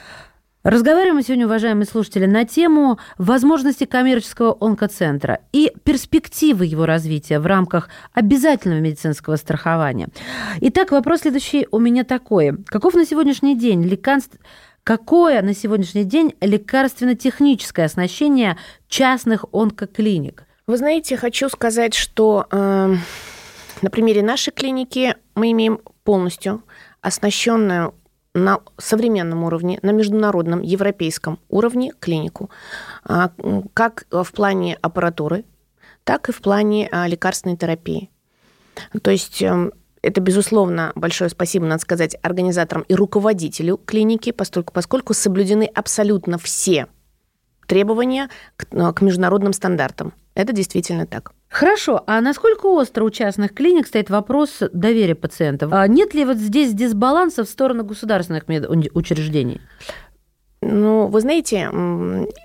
Разговариваем 0.63 1.23
сегодня, 1.23 1.47
уважаемые 1.47 1.87
слушатели, 1.87 2.27
на 2.27 2.45
тему 2.45 2.99
возможности 3.17 3.85
коммерческого 3.85 4.55
онкоцентра 4.61 5.39
и 5.51 5.71
перспективы 5.83 6.67
его 6.67 6.85
развития 6.85 7.39
в 7.39 7.47
рамках 7.47 7.89
обязательного 8.13 8.79
медицинского 8.79 9.37
страхования. 9.37 10.09
Итак, 10.59 10.91
вопрос 10.91 11.21
следующий 11.21 11.67
у 11.71 11.79
меня 11.79 12.03
такой. 12.03 12.63
Каков 12.67 12.93
на 12.93 13.05
сегодняшний 13.05 13.57
день 13.57 13.83
лекарств... 13.83 14.37
Какое 14.83 15.41
на 15.43 15.55
сегодняшний 15.55 16.03
день 16.03 16.33
лекарственно-техническое 16.41 17.85
оснащение 17.85 18.57
частных 18.87 19.45
онкоклиник? 19.51 20.43
Вы 20.67 20.77
знаете, 20.77 21.17
хочу 21.17 21.49
сказать, 21.49 21.93
что 21.93 22.47
э, 22.51 22.95
на 23.81 23.89
примере 23.89 24.23
нашей 24.23 24.51
клиники 24.51 25.15
мы 25.35 25.51
имеем 25.51 25.79
полностью 26.03 26.63
оснащенную 27.01 27.93
на 28.33 28.59
современном 28.77 29.43
уровне, 29.43 29.79
на 29.81 29.91
международном, 29.91 30.61
европейском 30.61 31.39
уровне 31.49 31.91
клинику, 31.99 32.49
а, 33.03 33.31
как 33.73 34.05
в 34.09 34.31
плане 34.31 34.77
аппаратуры, 34.81 35.43
так 36.03 36.29
и 36.29 36.31
в 36.31 36.41
плане 36.41 36.87
а, 36.91 37.07
лекарственной 37.07 37.57
терапии. 37.57 38.09
То 39.01 39.11
есть 39.11 39.41
эм, 39.41 39.73
это, 40.01 40.21
безусловно, 40.21 40.91
большое 40.95 41.29
спасибо, 41.29 41.65
надо 41.65 41.81
сказать, 41.81 42.15
организаторам 42.21 42.83
и 42.83 42.95
руководителю 42.95 43.77
клиники, 43.77 44.31
поскольку, 44.31 44.73
поскольку 44.73 45.13
соблюдены 45.13 45.65
абсолютно 45.65 46.37
все 46.37 46.87
требования 47.67 48.29
к, 48.55 48.65
э, 48.71 48.93
к 48.93 49.01
международным 49.01 49.53
стандартам. 49.53 50.13
Это 50.33 50.53
действительно 50.53 51.05
так. 51.05 51.33
Хорошо, 51.51 52.01
а 52.07 52.21
насколько 52.21 52.67
остро 52.67 53.03
у 53.03 53.09
частных 53.09 53.53
клиник 53.53 53.85
стоит 53.85 54.09
вопрос 54.09 54.59
доверия 54.71 55.15
пациентов? 55.15 55.73
А 55.73 55.85
нет 55.85 56.13
ли 56.13 56.23
вот 56.23 56.37
здесь 56.37 56.73
дисбаланса 56.73 57.43
в 57.43 57.49
сторону 57.49 57.83
государственных 57.83 58.45
учреждений? 58.93 59.59
Ну, 60.61 61.07
вы 61.07 61.19
знаете, 61.19 61.69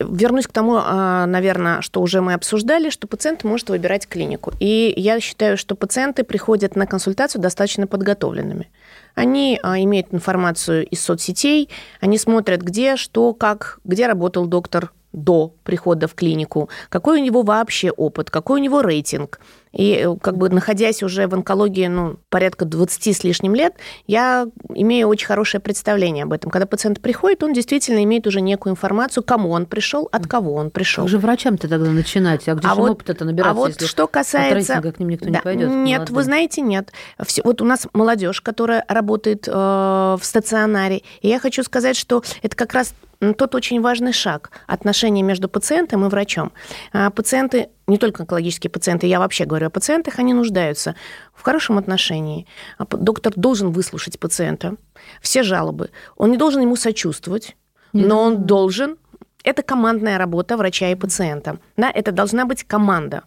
вернусь 0.00 0.48
к 0.48 0.52
тому, 0.52 0.78
а, 0.82 1.26
наверное, 1.26 1.82
что 1.82 2.00
уже 2.00 2.20
мы 2.20 2.32
обсуждали, 2.32 2.90
что 2.90 3.06
пациент 3.06 3.44
может 3.44 3.68
выбирать 3.68 4.08
клинику. 4.08 4.52
И 4.58 4.92
я 4.96 5.20
считаю, 5.20 5.56
что 5.56 5.76
пациенты 5.76 6.25
приходят 6.25 6.75
на 6.75 6.86
консультацию 6.86 7.40
достаточно 7.40 7.86
подготовленными. 7.86 8.70
Они 9.14 9.60
а, 9.62 9.78
имеют 9.78 10.12
информацию 10.12 10.84
из 10.86 11.00
соцсетей, 11.00 11.68
они 12.00 12.18
смотрят, 12.18 12.62
где, 12.62 12.96
что, 12.96 13.34
как, 13.34 13.78
где 13.84 14.06
работал 14.06 14.46
доктор, 14.46 14.92
до 15.16 15.54
прихода 15.64 16.06
в 16.06 16.14
клинику, 16.14 16.68
какой 16.90 17.20
у 17.20 17.25
него 17.25 17.42
вообще 17.42 17.90
опыт, 17.90 18.30
какой 18.30 18.61
у 18.61 18.62
него 18.62 18.82
рейтинг. 18.82 19.40
И 19.73 19.92
э, 19.92 20.16
как 20.23 20.37
бы 20.37 20.49
находясь 20.49 21.02
уже 21.02 21.26
в 21.26 21.35
онкологии 21.35 21.87
ну, 21.87 22.16
порядка 22.28 22.64
20 22.64 23.16
с 23.16 23.25
лишним 23.25 23.54
лет, 23.54 23.75
я 24.06 24.46
имею 24.75 25.08
очень 25.08 25.26
хорошее 25.26 25.61
представление 25.61 26.25
об 26.25 26.32
этом. 26.32 26.50
Когда 26.50 26.66
пациент 26.66 27.00
приходит, 27.00 27.42
он 27.42 27.52
действительно 27.52 28.02
имеет 28.04 28.26
уже 28.26 28.40
некую 28.40 28.73
информацию, 28.73 29.23
кому 29.23 29.50
он 29.50 29.66
пришел, 29.66 30.08
от 30.12 30.26
кого 30.26 30.54
он 30.54 30.70
пришел. 30.70 31.04
Как 31.04 31.11
же 31.11 31.18
врачам-то 31.18 31.68
тогда 31.68 31.90
начинать? 31.90 32.49
А 32.49 32.54
где 32.54 32.68
а 32.68 32.75
же 32.75 32.80
вот, 32.80 32.90
опыт-то 32.92 33.25
набираться, 33.25 33.50
А 33.50 33.54
вот 33.54 33.82
что 33.82 34.06
касается... 34.06 34.76
От 34.76 34.96
к 34.96 34.99
ним 34.99 35.11
никто 35.11 35.26
да, 35.26 35.32
не 35.32 35.40
пойдет? 35.40 35.70
Нет, 35.70 35.99
молодым. 35.99 36.14
вы 36.14 36.23
знаете, 36.23 36.61
нет. 36.61 36.92
Все, 37.25 37.42
вот 37.42 37.61
у 37.61 37.64
нас 37.64 37.87
молодежь, 37.92 38.40
которая 38.40 38.85
работает 38.88 39.49
э, 39.49 39.52
в 39.52 40.20
стационаре, 40.23 41.02
и 41.20 41.28
я 41.28 41.38
хочу 41.38 41.62
сказать, 41.62 41.96
что 41.96 42.23
это 42.42 42.56
как 42.56 42.73
раз 42.73 42.94
тот 43.37 43.54
очень 43.54 43.80
важный 43.80 44.12
шаг 44.12 44.50
отношения 44.66 45.23
между 45.23 45.49
пациентом 45.49 46.04
и 46.04 46.08
врачом. 46.08 46.52
А 46.92 47.11
пациенты, 47.11 47.68
не 47.87 47.99
только 47.99 48.23
онкологические 48.23 48.70
пациенты, 48.70 49.06
я 49.06 49.18
вообще 49.18 49.44
говорю 49.44 49.68
о 49.68 49.70
пациентах, 49.70 50.18
они 50.18 50.35
нуждаются 50.35 50.94
в 51.35 51.42
хорошем 51.42 51.78
отношении. 51.78 52.46
А 52.78 52.85
доктор 52.85 53.32
должен 53.37 53.70
выслушать 53.70 54.18
пациента, 54.18 54.76
все 55.20 55.42
жалобы. 55.42 55.90
Он 56.16 56.30
не 56.30 56.37
должен 56.37 56.62
ему 56.62 56.76
сочувствовать, 56.76 57.56
но 57.92 58.23
он 58.23 58.44
должен... 58.44 58.96
Это 59.44 59.62
командная 59.62 60.18
работа 60.18 60.56
врача 60.56 60.90
и 60.90 60.96
пациента. 60.96 61.58
Да, 61.76 61.90
это 61.90 62.11
должна 62.11 62.46
быть 62.46 62.64
команда. 62.64 63.23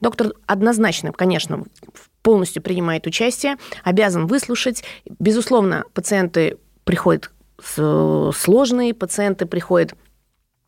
Доктор 0.00 0.32
однозначно, 0.46 1.12
конечно, 1.12 1.64
полностью 2.22 2.62
принимает 2.62 3.06
участие, 3.06 3.56
обязан 3.82 4.26
выслушать. 4.26 4.84
Безусловно, 5.18 5.84
пациенты 5.92 6.58
приходят 6.84 7.30
сложные 7.60 8.94
пациенты 8.94 9.46
приходят 9.46 9.94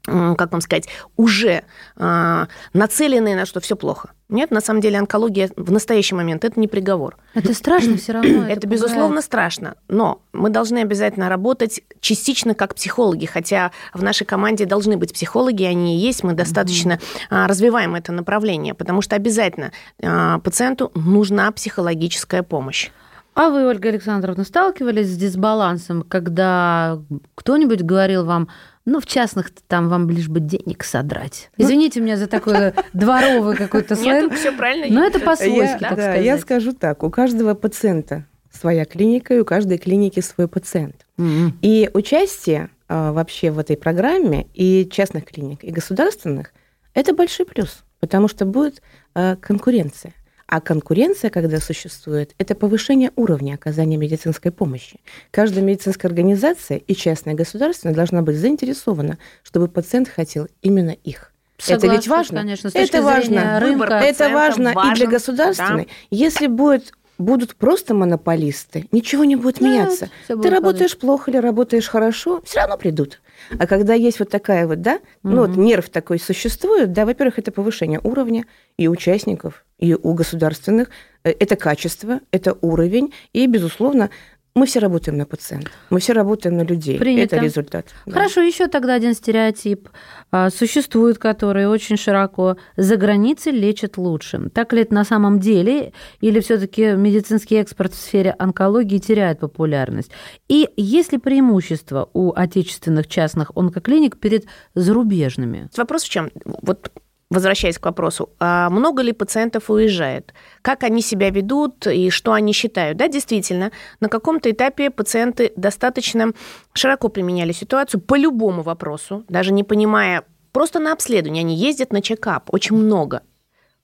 как 0.06 0.52
вам 0.52 0.60
сказать, 0.60 0.88
уже 1.16 1.64
а, 1.96 2.46
нацеленные 2.72 3.34
на 3.34 3.46
что 3.46 3.60
все 3.60 3.76
плохо. 3.76 4.10
Нет, 4.28 4.50
на 4.50 4.60
самом 4.60 4.80
деле 4.80 4.98
онкология 4.98 5.50
в 5.56 5.70
настоящий 5.70 6.14
момент 6.14 6.44
это 6.44 6.58
не 6.58 6.68
приговор. 6.68 7.16
Это 7.34 7.54
страшно 7.54 7.96
все 7.96 8.12
равно. 8.12 8.46
Это, 8.48 8.66
безусловно, 8.66 9.22
страшно. 9.22 9.74
Но 9.88 10.22
мы 10.32 10.50
должны 10.50 10.78
обязательно 10.78 11.28
работать 11.28 11.80
частично 12.00 12.54
как 12.54 12.74
психологи, 12.74 13.26
хотя 13.26 13.72
в 13.92 14.02
нашей 14.02 14.24
команде 14.24 14.64
должны 14.64 14.96
быть 14.96 15.12
психологи, 15.12 15.64
они 15.64 15.96
и 15.96 16.00
есть, 16.00 16.24
мы 16.24 16.32
достаточно 16.34 16.98
а, 17.30 17.46
развиваем 17.46 17.94
это 17.94 18.12
направление, 18.12 18.74
потому 18.74 19.02
что 19.02 19.16
обязательно 19.16 19.72
а, 20.02 20.38
пациенту 20.38 20.90
нужна 20.94 21.50
психологическая 21.52 22.42
помощь. 22.42 22.90
А 23.36 23.50
вы, 23.50 23.66
Ольга 23.66 23.90
Александровна, 23.90 24.44
сталкивались 24.44 25.08
с 25.08 25.16
дисбалансом, 25.16 26.02
когда 26.02 27.02
кто-нибудь 27.34 27.82
говорил 27.82 28.24
вам, 28.24 28.48
ну, 28.86 28.98
в 28.98 29.04
частных 29.04 29.50
там 29.68 29.90
вам 29.90 30.08
лишь 30.08 30.28
бы 30.28 30.40
денег 30.40 30.84
содрать. 30.84 31.50
Ну, 31.58 31.66
Извините 31.66 32.00
меня 32.00 32.16
за 32.16 32.28
такой 32.28 32.72
дворовый 32.94 33.54
какой-то 33.54 33.94
сленг. 33.94 34.30
Нет, 34.30 34.40
все 34.40 34.52
правильно. 34.52 35.00
Но 35.00 35.06
это 35.06 35.20
по-свойски, 35.20 35.80
так 35.80 35.92
сказать. 35.92 36.24
я 36.24 36.38
скажу 36.38 36.72
так, 36.72 37.02
у 37.02 37.10
каждого 37.10 37.52
пациента 37.52 38.24
своя 38.50 38.86
клиника, 38.86 39.34
и 39.34 39.40
у 39.40 39.44
каждой 39.44 39.76
клиники 39.76 40.20
свой 40.20 40.48
пациент. 40.48 41.06
И 41.18 41.90
участие 41.92 42.70
а, 42.88 43.12
вообще 43.12 43.50
в 43.50 43.58
этой 43.58 43.76
программе 43.76 44.46
и 44.54 44.88
частных 44.90 45.26
клиник, 45.26 45.62
и 45.62 45.70
государственных– 45.70 46.54
это 46.94 47.12
большой 47.12 47.44
плюс, 47.44 47.84
потому 48.00 48.28
что 48.28 48.46
будет 48.46 48.80
а, 49.14 49.36
конкуренция. 49.36 50.14
А 50.48 50.60
конкуренция, 50.60 51.30
когда 51.30 51.58
существует, 51.60 52.34
это 52.38 52.54
повышение 52.54 53.10
уровня 53.16 53.54
оказания 53.54 53.96
медицинской 53.96 54.52
помощи. 54.52 55.00
Каждая 55.32 55.64
медицинская 55.64 56.08
организация, 56.08 56.78
и 56.78 56.94
частная, 56.94 57.34
государственная, 57.34 57.96
должна 57.96 58.22
быть 58.22 58.36
заинтересована, 58.36 59.18
чтобы 59.42 59.66
пациент 59.66 60.08
хотел 60.08 60.46
именно 60.62 60.90
их. 60.90 61.32
это 61.66 61.88
ведь 61.88 62.04
Согласна, 62.04 62.16
важно. 62.16 62.38
Конечно, 62.38 62.70
с 62.70 62.72
точки 62.74 62.88
это 62.94 63.02
важно. 63.02 63.60
рынка. 63.60 63.94
это 63.94 64.28
важно, 64.28 64.68
и 64.68 64.72
для 64.72 64.74
важен, 64.74 65.10
государственной. 65.10 65.88
Если 66.10 66.46
будет, 66.46 66.92
будут 67.18 67.56
просто 67.56 67.94
монополисты, 67.94 68.86
ничего 68.92 69.24
не 69.24 69.34
будет 69.34 69.58
Да, 69.58 69.66
меняться. 69.66 70.10
Ты 70.28 70.36
будет 70.36 70.52
работаешь 70.52 70.96
плохо 70.96 71.32
или 71.32 71.38
работаешь 71.38 71.88
хорошо, 71.88 72.40
все 72.44 72.60
равно 72.60 72.76
придут. 72.76 73.20
А 73.58 73.66
когда 73.66 73.94
есть 73.94 74.20
вот 74.20 74.30
такая 74.30 74.68
вот, 74.68 74.80
да, 74.80 75.00
ну 75.24 75.38
вот 75.44 75.56
нерв 75.56 75.88
такой 75.88 76.20
существует, 76.20 76.92
да, 76.92 77.04
во-первых, 77.04 77.40
это 77.40 77.50
повышение 77.50 78.00
уровня 78.02 78.44
и 78.76 78.86
участников, 78.88 79.64
и 79.78 79.94
у 79.94 80.14
государственных, 80.14 80.88
Э, 81.26 81.34
это 81.40 81.56
качество, 81.56 82.20
это 82.30 82.56
уровень, 82.60 83.12
и, 83.32 83.46
безусловно, 83.46 84.10
мы 84.54 84.64
все 84.64 84.78
работаем 84.78 85.18
на 85.18 85.26
пациента, 85.26 85.70
мы 85.90 85.98
все 85.98 86.14
работаем 86.14 86.56
на 86.56 86.62
людей. 86.62 86.98
Принято. 86.98 87.36
Это 87.36 87.44
результат. 87.44 87.88
да. 88.06 88.12
Хорошо, 88.12 88.40
еще 88.40 88.68
тогда 88.68 88.94
один 88.94 89.12
стереотип 89.12 89.90
а, 90.30 90.48
существует, 90.48 91.18
который 91.18 91.66
очень 91.66 91.98
широко 91.98 92.56
за 92.78 92.96
границей 92.96 93.52
лечат 93.52 93.98
лучше. 93.98 94.48
Так 94.54 94.72
ли 94.72 94.80
это 94.80 94.94
на 94.94 95.04
самом 95.04 95.40
деле, 95.40 95.92
или 96.22 96.40
все-таки 96.40 96.92
медицинский 96.92 97.56
экспорт 97.56 97.92
в 97.92 97.98
сфере 97.98 98.34
онкологии 98.38 98.98
теряет 98.98 99.40
популярность? 99.40 100.10
И 100.48 100.70
есть 100.78 101.12
ли 101.12 101.18
преимущество 101.18 102.08
у 102.14 102.32
отечественных 102.32 103.08
частных 103.08 103.50
онкоклиник 103.54 104.16
перед 104.18 104.46
зарубежными? 104.74 105.68
Вопрос 105.76 106.04
в 106.04 106.08
чем? 106.08 106.30
Вот 106.62 106.90
возвращаясь 107.30 107.78
к 107.78 107.84
вопросу, 107.84 108.30
а 108.38 108.70
много 108.70 109.02
ли 109.02 109.12
пациентов 109.12 109.70
уезжает? 109.70 110.32
Как 110.62 110.84
они 110.84 111.02
себя 111.02 111.30
ведут 111.30 111.86
и 111.86 112.10
что 112.10 112.32
они 112.32 112.52
считают? 112.52 112.98
Да, 112.98 113.08
действительно, 113.08 113.72
на 114.00 114.08
каком-то 114.08 114.50
этапе 114.50 114.90
пациенты 114.90 115.52
достаточно 115.56 116.32
широко 116.72 117.08
применяли 117.08 117.52
ситуацию 117.52 118.00
по 118.00 118.16
любому 118.16 118.62
вопросу, 118.62 119.24
даже 119.28 119.52
не 119.52 119.64
понимая, 119.64 120.24
просто 120.52 120.78
на 120.78 120.92
обследование. 120.92 121.42
Они 121.42 121.56
ездят 121.56 121.92
на 121.92 122.00
чекап, 122.00 122.52
очень 122.52 122.76
много. 122.76 123.22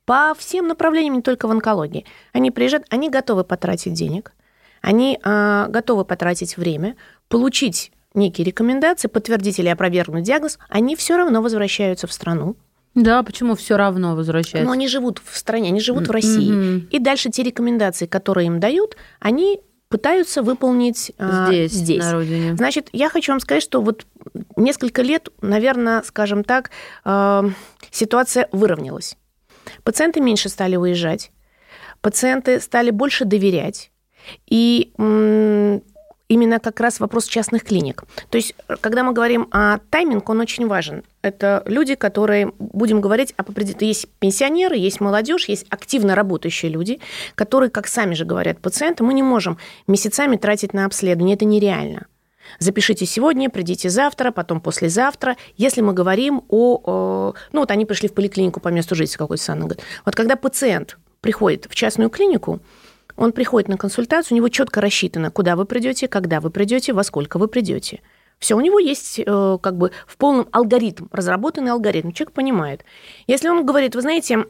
По 0.04 0.34
всем 0.37 0.68
направлениям, 0.68 1.14
не 1.14 1.22
только 1.22 1.46
в 1.46 1.50
онкологии. 1.50 2.06
Они 2.32 2.50
приезжают, 2.50 2.87
они 2.90 3.08
готовы 3.08 3.44
потратить 3.44 3.92
денег, 3.92 4.32
они 4.80 5.18
а, 5.22 5.68
готовы 5.68 6.04
потратить 6.04 6.56
время, 6.56 6.96
получить 7.28 7.92
некие 8.14 8.44
рекомендации, 8.44 9.08
подтвердить 9.08 9.58
или 9.58 9.68
опровергнуть 9.68 10.25
диагноз, 10.25 10.58
они 10.68 10.96
все 10.96 11.16
равно 11.16 11.40
возвращаются 11.40 12.06
в 12.06 12.12
страну, 12.12 12.56
Да, 12.94 13.22
почему 13.22 13.54
все 13.54 13.76
равно 13.76 14.14
возвращается? 14.14 14.66
но 14.66 14.72
они 14.72 14.87
живут 14.87 15.20
в 15.25 15.37
стране, 15.37 15.68
они 15.68 15.80
живут 15.80 16.08
в 16.08 16.11
России. 16.11 16.52
Мгм. 16.52 16.88
И 16.90 16.99
дальше 16.99 17.30
те 17.30 17.42
рекомендации, 17.42 18.06
которые 18.06 18.46
им 18.49 18.61
дают, 18.61 18.96
они 19.18 19.61
пытаются 19.88 20.42
выполнить 20.42 21.12
а, 21.18 21.49
Здесь, 21.49 21.72
здесь. 21.72 22.02
на 22.02 22.12
родине. 22.12 22.56
Значит, 22.56 22.88
я 22.92 23.11
хочу 23.11 23.32
вам 23.32 23.40
сказать, 23.40 23.62
что 23.62 23.82
вот 23.82 24.06
несколько 24.56 25.02
лет, 25.02 25.28
наверное, 25.42 26.02
скажем 26.02 26.44
так, 26.44 26.70
э, 27.04 27.42
ситуация 27.90 28.49
выровнялась. 28.52 29.16
Пациенты 29.84 30.20
меньше 30.20 30.49
стали 30.49 30.76
уезжать, 30.76 31.30
пациенты 32.00 32.59
стали 32.61 32.90
больше 32.90 33.26
доверять. 33.26 33.90
И 34.46 34.92
именно 36.33 36.59
как 36.59 36.81
раз 36.81 37.01
вопрос 37.01 37.27
частных 37.27 37.62
клиник. 37.62 38.05
То 38.31 38.37
есть, 38.37 38.55
э, 38.68 38.77
когда 38.81 39.05
мы 39.05 39.12
говорим 39.12 39.49
о 39.51 39.79
тайминг, 39.90 40.29
он 40.29 40.40
очень 40.40 40.66
важен. 40.66 41.03
Это 41.21 41.62
люди, 41.66 41.95
которые, 41.95 42.53
будем 42.59 43.01
говорить, 43.01 43.35
об 43.37 43.51
определен- 43.51 43.87
есть 43.87 44.09
пенсионеры, 44.18 44.77
есть 44.77 45.01
молодежь, 45.01 45.49
есть 45.49 45.66
активно 45.68 46.14
работающие 46.14 46.71
люди, 46.71 47.01
которые, 47.35 47.71
как 47.71 47.87
сами 47.87 48.14
же 48.14 48.25
говорят 48.25 48.59
пациенты, 48.59 49.05
мы 49.05 49.14
не 49.14 49.23
можем 49.23 49.59
месяцами 49.87 50.37
тратить 50.37 50.73
на 50.73 50.87
обследование, 50.87 51.37
это 51.37 51.45
нереально. 51.45 52.07
Запишите 52.59 53.07
сегодня, 53.07 53.51
придите 53.51 53.88
завтра, 53.88 54.31
потом 54.31 54.61
послезавтра. 54.61 55.37
Если 55.57 55.81
мы 55.81 55.92
говорим 55.92 56.42
о... 56.49 57.35
Ну, 57.53 57.61
вот 57.61 57.71
они 57.71 57.85
пришли 57.87 58.09
в 58.09 58.14
поликлинику 58.14 58.61
по 58.61 58.68
месту 58.68 58.95
жительства, 58.95 59.25
какой-то 59.25 59.42
Санна. 59.42 59.68
Вот 60.05 60.14
когда 60.14 60.37
пациент 60.37 60.99
приходит 61.21 61.66
в 61.71 61.75
частную 61.75 62.11
клинику, 62.11 62.61
он 63.16 63.33
приходит 63.33 63.68
на 63.68 63.77
консультацию, 63.77 64.35
у 64.35 64.37
него 64.37 64.48
четко 64.48 64.81
рассчитано, 64.81 65.31
куда 65.31 65.57
вы 65.57 65.64
придете, 65.64 66.09
когда 66.09 66.40
вы 66.40 66.51
придете, 66.51 66.92
во 66.92 67.05
сколько 67.05 67.38
вы 67.38 67.48
придете. 67.48 68.01
Все, 68.38 68.57
у 68.57 68.61
него 68.61 68.79
есть 68.79 69.20
э, 69.20 69.59
как 69.62 69.77
бы 69.77 69.92
в 70.07 70.16
полном 70.16 70.48
алгоритм, 70.51 71.07
разработанный 71.12 71.70
алгоритм. 71.70 72.11
Человек 72.11 72.35
понимает. 72.35 72.85
Если 73.29 73.48
он 73.48 73.64
говорит, 73.64 73.94
вы 73.94 74.01
знаете, 74.01 74.44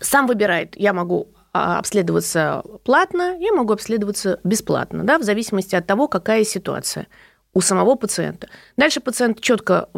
сам 0.00 0.26
выбирает, 0.26 0.74
я 0.76 0.92
могу 0.92 1.28
а, 1.52 1.78
обследоваться 1.78 2.62
платно, 2.84 3.36
я 3.38 3.52
могу 3.52 3.72
обследоваться 3.72 4.40
бесплатно, 4.44 5.04
да, 5.04 5.18
в 5.18 5.22
зависимости 5.22 5.74
от 5.74 5.86
того, 5.86 6.08
какая 6.08 6.44
ситуация 6.44 7.06
у 7.52 7.60
самого 7.60 7.96
пациента. 7.96 8.48
Дальше 8.76 9.00
пациент 9.00 9.40
четко 9.40 9.88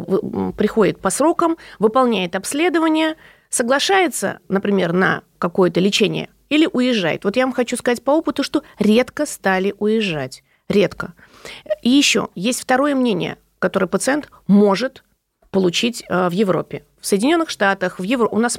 приходит 0.57 0.99
по 0.99 1.11
срокам, 1.11 1.57
выполняет 1.77 2.35
обследование, 2.35 3.15
соглашается, 3.49 4.39
например, 4.47 4.93
на 4.93 5.21
какое-то 5.37 5.79
лечение 5.79 6.29
или 6.53 6.69
уезжает. 6.71 7.23
Вот 7.23 7.35
я 7.35 7.45
вам 7.45 7.53
хочу 7.53 7.75
сказать 7.77 8.03
по 8.03 8.11
опыту, 8.11 8.43
что 8.43 8.63
редко 8.77 9.25
стали 9.25 9.73
уезжать. 9.79 10.43
Редко. 10.69 11.13
И 11.81 11.89
еще 11.89 12.29
есть 12.35 12.61
второе 12.61 12.95
мнение, 12.95 13.37
которое 13.59 13.87
пациент 13.87 14.29
может 14.47 15.03
получить 15.49 16.03
э, 16.09 16.29
в 16.29 16.31
Европе. 16.31 16.83
В 16.99 17.05
Соединенных 17.05 17.49
Штатах, 17.49 17.99
в 17.99 18.03
Евро... 18.03 18.27
у 18.27 18.39
нас 18.39 18.57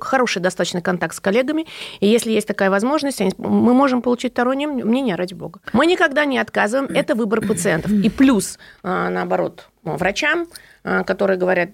хороший 0.00 0.40
достаточно 0.40 0.80
контакт 0.80 1.14
с 1.14 1.20
коллегами, 1.20 1.66
и 2.00 2.06
если 2.06 2.30
есть 2.30 2.46
такая 2.46 2.70
возможность, 2.70 3.20
мы 3.38 3.74
можем 3.74 4.02
получить 4.02 4.32
второе 4.32 4.56
мнение, 4.66 5.16
ради 5.16 5.34
бога. 5.34 5.60
Мы 5.72 5.86
никогда 5.86 6.24
не 6.24 6.38
отказываем, 6.38 6.90
это 6.94 7.14
выбор 7.14 7.40
пациентов. 7.40 7.90
И 7.90 8.10
плюс, 8.10 8.58
э, 8.82 9.08
наоборот, 9.08 9.68
врачам, 9.82 10.46
э, 10.84 11.04
которые 11.04 11.38
говорят, 11.38 11.70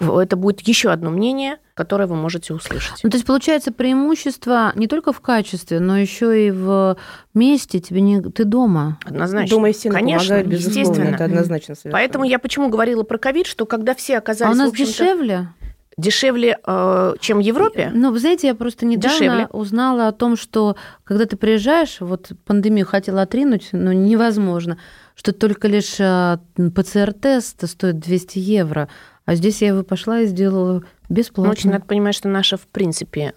это 0.00 0.36
будет 0.36 0.60
еще 0.60 0.90
одно 0.90 1.10
мнение, 1.10 1.58
которое 1.74 2.06
вы 2.06 2.16
можете 2.16 2.54
услышать. 2.54 3.00
Ну, 3.02 3.10
то 3.10 3.16
есть, 3.16 3.26
получается, 3.26 3.72
преимущество 3.72 4.72
не 4.74 4.86
только 4.86 5.12
в 5.12 5.20
качестве, 5.20 5.80
но 5.80 5.96
еще 5.98 6.46
и 6.46 6.50
в 6.50 6.96
месте. 7.34 7.80
Тебе 7.80 8.00
не... 8.00 8.20
Ты 8.22 8.44
дома. 8.44 8.98
Однозначно. 9.04 9.56
Дома 9.56 9.70
и 9.70 9.72
стены 9.72 9.94
Конечно, 9.94 10.18
помогают, 10.20 10.46
безусловно, 10.48 10.80
естественно. 10.80 11.14
это 11.14 11.24
однозначно 11.24 11.74
совершенно. 11.74 11.92
Поэтому 11.92 12.24
я 12.24 12.38
почему 12.38 12.68
говорила 12.68 13.02
про 13.02 13.18
ковид, 13.18 13.46
что 13.46 13.66
когда 13.66 13.94
все 13.94 14.16
А 14.16 14.18
оказались 14.18 14.54
у 14.54 14.58
нас 14.58 14.72
дешевле? 14.72 15.48
дешевле, 15.96 16.58
э, 16.66 17.14
чем 17.20 17.38
в 17.38 17.40
Европе, 17.40 17.90
Ну, 17.94 18.10
вы 18.10 18.18
знаете, 18.18 18.48
я 18.48 18.54
просто 18.56 18.84
недавно 18.84 19.16
Дешевле. 19.18 19.46
узнала 19.52 20.08
о 20.08 20.12
том, 20.12 20.36
что 20.36 20.76
когда 21.04 21.24
ты 21.24 21.36
приезжаешь, 21.36 21.98
вот 22.00 22.32
пандемию 22.44 22.84
хотела 22.86 23.22
отринуть, 23.22 23.68
но 23.70 23.92
невозможно, 23.92 24.78
что 25.14 25.32
только 25.32 25.68
лишь 25.68 25.96
а, 26.00 26.40
ПЦР-тест 26.56 27.68
стоит 27.68 28.00
200 28.00 28.38
евро, 28.38 28.88
а 29.26 29.34
здесь 29.34 29.62
я 29.62 29.68
его 29.68 29.82
пошла 29.82 30.20
и 30.20 30.26
сделала 30.26 30.82
Ну, 31.08 31.14
бесплатно. 31.14 31.52
очень 31.52 31.70
надо 31.70 31.84
понимать, 31.84 32.14
что 32.14 32.28
наше, 32.28 32.56
в 32.56 32.66
принципе, 32.66 33.32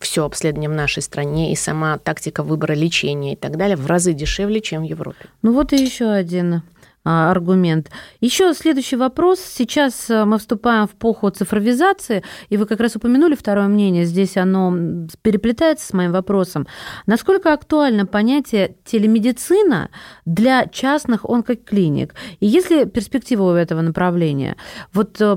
все 0.00 0.24
обследование 0.24 0.70
в 0.70 0.74
нашей 0.74 1.02
стране 1.02 1.52
и 1.52 1.56
сама 1.56 1.98
тактика 1.98 2.42
выбора 2.42 2.74
лечения 2.74 3.32
и 3.34 3.36
так 3.36 3.56
далее 3.56 3.76
в 3.76 3.86
разы 3.86 4.12
дешевле, 4.12 4.60
чем 4.60 4.82
в 4.82 4.84
Европе. 4.84 5.26
Ну 5.42 5.52
вот 5.52 5.72
и 5.72 5.76
еще 5.76 6.06
один 6.10 6.62
аргумент. 7.04 7.90
Еще 8.20 8.54
следующий 8.54 8.96
вопрос. 8.96 9.38
Сейчас 9.40 10.08
э, 10.08 10.24
мы 10.24 10.38
вступаем 10.38 10.86
в 10.86 10.94
эпоху 10.94 11.28
цифровизации, 11.30 12.24
и 12.48 12.56
вы 12.56 12.64
как 12.66 12.80
раз 12.80 12.96
упомянули 12.96 13.34
второе 13.34 13.68
мнение, 13.68 14.06
здесь 14.06 14.36
оно 14.38 14.74
переплетается 15.22 15.86
с 15.86 15.92
моим 15.92 16.12
вопросом. 16.12 16.66
Насколько 17.06 17.52
актуально 17.52 18.06
понятие 18.06 18.76
телемедицина 18.84 19.90
для 20.24 20.66
частных 20.66 21.26
онкоклиник? 21.26 22.14
И 22.40 22.46
есть 22.46 22.70
ли 22.70 22.86
перспектива 22.86 23.52
у 23.52 23.54
этого 23.54 23.82
направления? 23.82 24.56
Вот 24.94 25.20
э, 25.20 25.36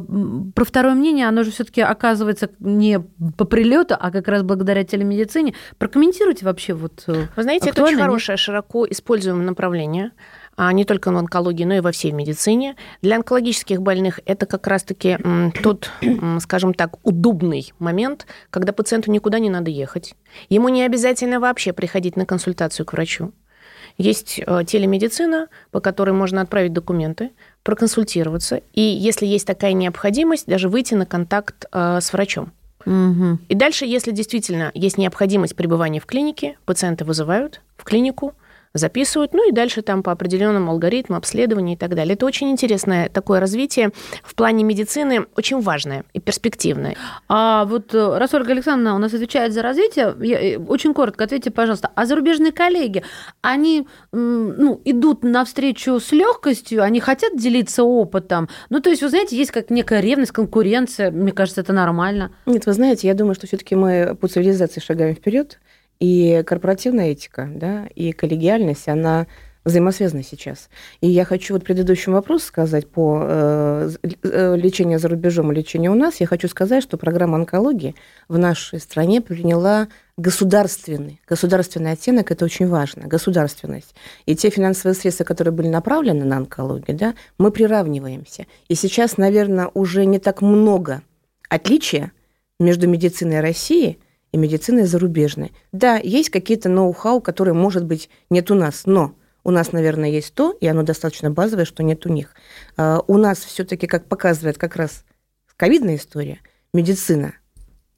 про 0.56 0.64
второе 0.64 0.96
мнение, 0.96 1.28
оно 1.28 1.44
же 1.44 1.52
все-таки 1.52 1.82
оказывается 1.82 2.50
не 2.60 3.00
по 3.38 3.44
прилету, 3.44 3.98
а 4.00 4.12
как 4.12 4.30
раз 4.30 4.44
благодаря 4.44 4.86
телемедицине. 4.86 5.54
Прокомментируйте 5.78 6.46
вообще 6.46 6.74
вот 6.74 7.04
э, 7.08 7.26
Вы 7.36 7.44
знаете, 7.44 7.72
это 7.72 7.84
очень 7.84 7.98
хорошее, 7.98 8.38
широко 8.38 8.86
используемое 8.90 9.46
направление 9.46 10.12
а 10.47 10.47
не 10.58 10.86
только 10.86 11.12
в 11.12 11.18
онкологии, 11.18 11.64
но 11.64 11.76
и 11.76 11.80
во 11.80 11.92
всей 11.92 12.12
медицине. 12.12 12.76
Для 13.02 13.18
онкологических 13.18 13.82
больных 13.82 14.20
это 14.26 14.46
как 14.46 14.68
раз-таки 14.68 15.18
тот, 15.62 15.92
скажем 16.40 16.74
так, 16.74 16.96
удобный 17.04 17.74
момент, 17.80 18.26
когда 18.50 18.74
пациенту 18.74 19.12
никуда 19.12 19.40
не 19.40 19.50
надо 19.50 19.70
ехать. 19.70 20.16
Ему 20.50 20.70
не 20.70 20.84
обязательно 20.84 21.40
вообще 21.40 21.74
приходить 21.74 22.16
на 22.16 22.26
консультацию 22.26 22.86
к 22.86 22.94
врачу. 22.94 23.32
Есть 23.98 24.40
э, 24.46 24.64
телемедицина, 24.66 25.48
по 25.72 25.80
которой 25.80 26.12
можно 26.12 26.42
отправить 26.42 26.72
документы, 26.72 27.32
проконсультироваться, 27.64 28.62
и 28.74 28.82
если 28.82 29.26
есть 29.26 29.48
такая 29.48 29.74
необходимость, 29.74 30.46
даже 30.46 30.70
выйти 30.70 30.94
на 30.94 31.06
контакт 31.06 31.66
э, 31.72 32.00
с 32.00 32.14
врачом. 32.14 32.52
Угу. 32.86 33.40
И 33.50 33.56
дальше, 33.56 33.86
если 33.86 34.12
действительно 34.12 34.72
есть 34.74 34.98
необходимость 34.98 35.56
пребывания 35.56 36.00
в 36.00 36.06
клинике, 36.06 36.58
пациенты 36.66 37.06
вызывают 37.06 37.62
в 37.76 37.84
клинику, 37.84 38.34
записывают, 38.74 39.34
ну 39.34 39.50
и 39.50 39.52
дальше 39.52 39.82
там 39.82 40.04
по 40.04 40.12
определенному 40.12 40.72
алгоритму 40.72 41.16
обследования 41.16 41.74
и 41.74 41.78
так 41.78 41.96
далее. 41.96 42.14
Это 42.14 42.26
очень 42.26 42.50
интересное 42.50 43.10
такое 43.10 43.40
развитие 43.40 43.92
в 44.24 44.36
плане 44.36 44.64
медицины, 44.64 45.26
очень 45.36 45.62
важное 45.62 46.04
и 46.14 46.20
перспективное. 46.20 46.96
А 47.28 47.66
вот 47.66 47.94
э, 47.94 48.18
раз 48.18 48.34
Ольга 48.34 48.52
Александровна 48.52 48.96
у 48.96 49.00
нас 49.00 49.14
отвечает 49.14 49.54
за 49.54 49.62
развитие, 49.62 50.16
я, 50.22 50.40
э, 50.40 50.58
очень 50.58 50.94
коротко 50.94 51.24
ответьте, 51.24 51.52
пожалуйста, 51.52 51.92
а 51.96 52.06
зарубежные 52.06 52.52
коллеги, 52.52 53.04
они 53.42 53.88
ну, 54.12 54.82
идут 54.86 55.24
навстречу 55.24 56.00
с 56.00 56.12
легкостью, 56.12 56.84
они 56.84 57.00
хотят 57.00 57.38
делиться 57.38 57.84
опытом? 57.84 58.50
Ну, 58.70 58.80
то 58.80 58.90
есть, 58.90 59.02
вы 59.02 59.10
знаете, 59.10 59.38
есть 59.38 59.52
как 59.52 59.70
некая 59.70 60.00
ревность, 60.00 60.32
конкуренция, 60.32 61.12
мне 61.12 61.32
кажется, 61.32 61.62
это 61.62 61.74
нормально. 61.74 62.32
Нет, 62.46 62.66
вы 62.66 62.74
знаете, 62.74 63.08
я 63.08 63.14
думаю, 63.14 63.36
что 63.36 63.48
все-таки 63.48 63.76
мы 63.76 64.16
по 64.20 64.28
цивилизации 64.28 64.80
шагаем 64.80 65.16
вперед. 65.16 65.60
И 66.00 66.44
корпоративная 66.46 67.12
этика, 67.12 67.50
да, 67.54 67.88
и 67.96 68.12
коллегиальность, 68.12 68.88
она 68.88 69.28
взаимосвязаны 69.68 70.24
сейчас. 70.24 70.70
И 71.02 71.08
я 71.08 71.26
хочу 71.26 71.54
вот 71.54 71.64
предыдущий 71.64 72.12
вопрос 72.12 72.44
сказать 72.44 72.88
по 72.90 73.22
э, 73.22 73.90
э, 74.24 74.56
лечению 74.56 74.98
за 74.98 75.10
рубежом 75.10 75.52
и 75.52 75.56
лечению 75.56 75.92
у 75.92 75.96
нас. 75.96 76.22
Я 76.22 76.28
хочу 76.28 76.48
сказать, 76.48 76.82
что 76.82 76.98
программа 76.98 77.36
онкологии 77.36 77.96
в 78.30 78.38
нашей 78.38 78.80
стране 78.80 79.22
приняла 79.22 79.90
государственный, 80.16 81.22
государственный 81.28 81.92
оттенок, 81.92 82.32
это 82.32 82.46
очень 82.46 82.68
важно, 82.68 83.08
государственность. 83.08 83.94
И 84.26 84.36
те 84.36 84.50
финансовые 84.50 84.96
средства, 84.96 85.26
которые 85.26 85.54
были 85.54 85.68
направлены 85.68 86.24
на 86.24 86.38
онкологию, 86.38 86.98
да, 86.98 87.14
мы 87.38 87.52
приравниваемся. 87.52 88.48
И 88.70 88.76
сейчас, 88.76 89.18
наверное, 89.18 89.70
уже 89.74 90.06
не 90.06 90.20
так 90.20 90.42
много 90.42 91.02
отличия 91.50 92.14
между 92.60 92.88
медициной 92.88 93.42
России– 93.42 94.00
и 94.38 94.40
медициной 94.40 94.86
зарубежной. 94.86 95.52
Да, 95.72 95.98
есть 95.98 96.30
какие-то 96.30 96.70
ноу-хау, 96.70 97.22
которые, 97.22 97.54
может 97.54 97.86
быть, 97.86 98.10
нет 98.30 98.50
у 98.52 98.56
нас, 98.56 98.84
но 98.86 99.16
у 99.44 99.52
нас, 99.52 99.72
наверное, 99.72 100.10
есть 100.10 100.34
то, 100.34 100.52
и 100.52 100.68
оно 100.68 100.84
достаточно 100.84 101.32
базовое, 101.32 101.66
что 101.66 101.84
нет 101.84 102.06
у 102.06 102.10
них. 102.10 102.34
А, 102.76 103.02
у 103.08 103.18
нас 103.18 103.40
все-таки, 103.40 103.88
как 103.88 104.06
показывает 104.06 104.58
как 104.58 104.76
раз 104.76 105.04
ковидная 105.56 105.96
история, 105.96 106.40
медицина 106.74 107.34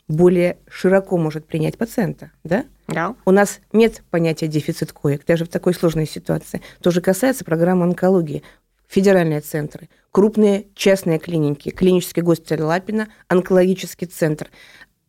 более 0.07 0.57
широко 0.67 1.17
может 1.17 1.45
принять 1.45 1.77
пациента, 1.77 2.31
да? 2.43 2.65
Да. 2.87 3.15
У 3.25 3.31
нас 3.31 3.59
нет 3.71 4.01
понятия 4.09 4.47
дефицит 4.47 4.91
коек, 4.91 5.25
даже 5.25 5.45
в 5.45 5.49
такой 5.49 5.73
сложной 5.73 6.07
ситуации. 6.07 6.61
То 6.81 6.89
же 6.91 7.01
касается 7.01 7.45
программы 7.45 7.83
онкологии. 7.83 8.43
Федеральные 8.87 9.41
центры, 9.41 9.87
крупные 10.11 10.65
частные 10.73 11.19
клиники, 11.19 11.69
клинический 11.69 12.23
госпиталь 12.23 12.61
Лапина, 12.61 13.07
онкологический 13.27 14.07
центр 14.07 14.49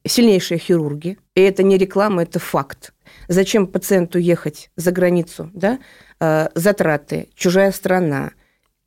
сильнейшие 0.05 0.59
хирурги, 0.59 1.19
и 1.35 1.41
это 1.41 1.63
не 1.63 1.79
реклама, 1.79 2.23
это 2.23 2.39
факт. 2.39 2.93
Зачем 3.29 3.67
пациенту 3.67 4.19
ехать 4.19 4.71
за 4.77 4.93
границу, 4.93 5.51
да? 5.53 5.79
Э, 6.21 6.49
затраты, 6.55 7.29
чужая 7.35 7.73
страна, 7.73 8.33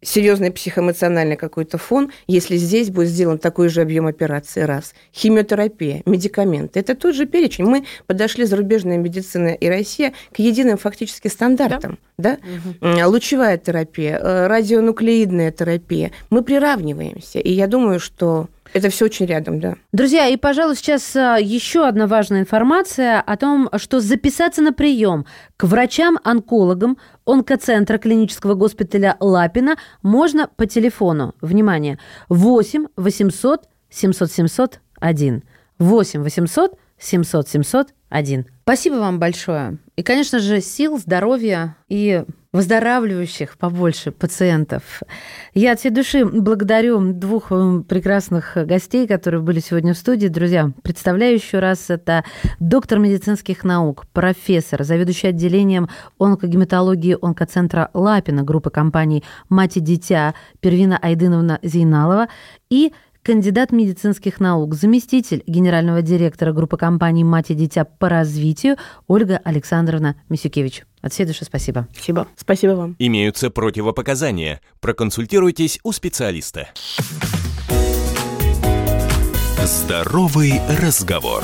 серьезный 0.03 0.51
психоэмоциональный 0.51 1.35
какой-то 1.35 1.77
фон, 1.77 2.11
если 2.27 2.57
здесь 2.57 2.89
будет 2.89 3.09
сделан 3.09 3.37
такой 3.37 3.69
же 3.69 3.81
объем 3.81 4.05
операции, 4.05 4.61
раз. 4.61 4.93
Химиотерапия, 5.13 6.01
медикаменты. 6.05 6.79
Это 6.79 6.95
тот 6.95 7.15
же 7.15 7.25
перечень. 7.25 7.65
Мы 7.65 7.85
подошли 8.05 8.45
зарубежная 8.45 8.97
медицина 8.97 9.49
и 9.49 9.67
Россия 9.67 10.13
к 10.31 10.39
единым 10.39 10.77
фактически 10.77 11.27
стандартам. 11.27 11.97
Да? 12.17 12.37
Да? 12.81 12.87
Угу. 12.91 13.09
Лучевая 13.09 13.57
терапия, 13.57 14.19
э, 14.19 14.47
радионуклеидная 14.47 15.51
терапия. 15.51 16.11
Мы 16.29 16.43
приравниваемся. 16.43 17.39
И 17.39 17.51
я 17.51 17.67
думаю, 17.67 17.99
что 17.99 18.47
это 18.71 18.89
все 18.89 19.05
очень 19.05 19.25
рядом, 19.25 19.59
да. 19.59 19.75
Друзья, 19.91 20.27
и, 20.27 20.37
пожалуй, 20.37 20.75
сейчас 20.75 21.15
а, 21.15 21.37
еще 21.37 21.87
одна 21.87 22.07
важная 22.07 22.41
информация 22.41 23.19
о 23.21 23.37
том, 23.37 23.69
что 23.77 23.99
записаться 23.99 24.61
на 24.61 24.73
прием 24.73 25.25
к 25.57 25.65
врачам-онкологам 25.65 26.97
онкоцентра 27.25 27.97
клинического 27.97 28.53
госпиталя 28.53 29.17
Лапина 29.19 29.75
можно 30.01 30.47
по 30.47 30.65
телефону. 30.65 31.35
Внимание, 31.41 31.99
8 32.29 32.87
800 32.95 33.67
700 33.89 34.31
701. 34.31 35.43
8 35.79 36.21
800 36.23 36.79
700 36.97 37.47
701. 37.49 38.45
Спасибо 38.63 38.95
вам 38.95 39.19
большое. 39.19 39.77
И, 39.95 40.03
конечно 40.03 40.39
же, 40.39 40.61
сил, 40.61 40.97
здоровья 40.97 41.75
и 41.89 42.23
выздоравливающих 42.53 43.57
побольше 43.57 44.11
пациентов. 44.11 45.01
Я 45.55 45.73
от 45.73 45.79
всей 45.79 45.89
души 45.89 46.23
благодарю 46.23 46.99
двух 47.11 47.51
э, 47.51 47.81
прекрасных 47.87 48.55
гостей, 48.55 49.07
которые 49.07 49.41
были 49.41 49.59
сегодня 49.59 49.95
в 49.95 49.97
студии. 49.97 50.27
Друзья, 50.27 50.71
представляю 50.83 51.33
еще 51.33 51.57
раз, 51.57 51.89
это 51.89 52.23
доктор 52.59 52.99
медицинских 52.99 53.63
наук, 53.63 54.05
профессор, 54.13 54.83
заведующий 54.83 55.27
отделением 55.27 55.89
онкогематологии 56.19 57.17
онкоцентра 57.19 57.89
Лапина 57.95 58.43
группы 58.43 58.69
компаний 58.69 59.23
«Мать 59.49 59.77
и 59.77 59.79
дитя» 59.79 60.35
Первина 60.59 60.99
Айдыновна 61.01 61.57
Зейналова 61.63 62.27
и 62.69 62.93
кандидат 63.23 63.71
медицинских 63.71 64.39
наук, 64.39 64.75
заместитель 64.75 65.43
генерального 65.47 66.03
директора 66.03 66.53
группы 66.53 66.77
компаний 66.77 67.23
«Мать 67.23 67.49
и 67.49 67.55
дитя» 67.55 67.85
по 67.85 68.09
развитию 68.09 68.77
Ольга 69.07 69.41
Александровна 69.43 70.17
Мисюкевич. 70.29 70.83
От 71.03 71.11
всей 71.11 71.25
души 71.25 71.43
спасибо. 71.43 71.87
Спасибо. 71.93 72.27
Спасибо 72.37 72.71
вам. 72.71 72.95
Имеются 72.97 73.49
противопоказания. 73.49 74.61
Проконсультируйтесь 74.79 75.79
у 75.83 75.91
специалиста. 75.91 76.69
Здоровый 79.65 80.61
разговор. 80.81 81.43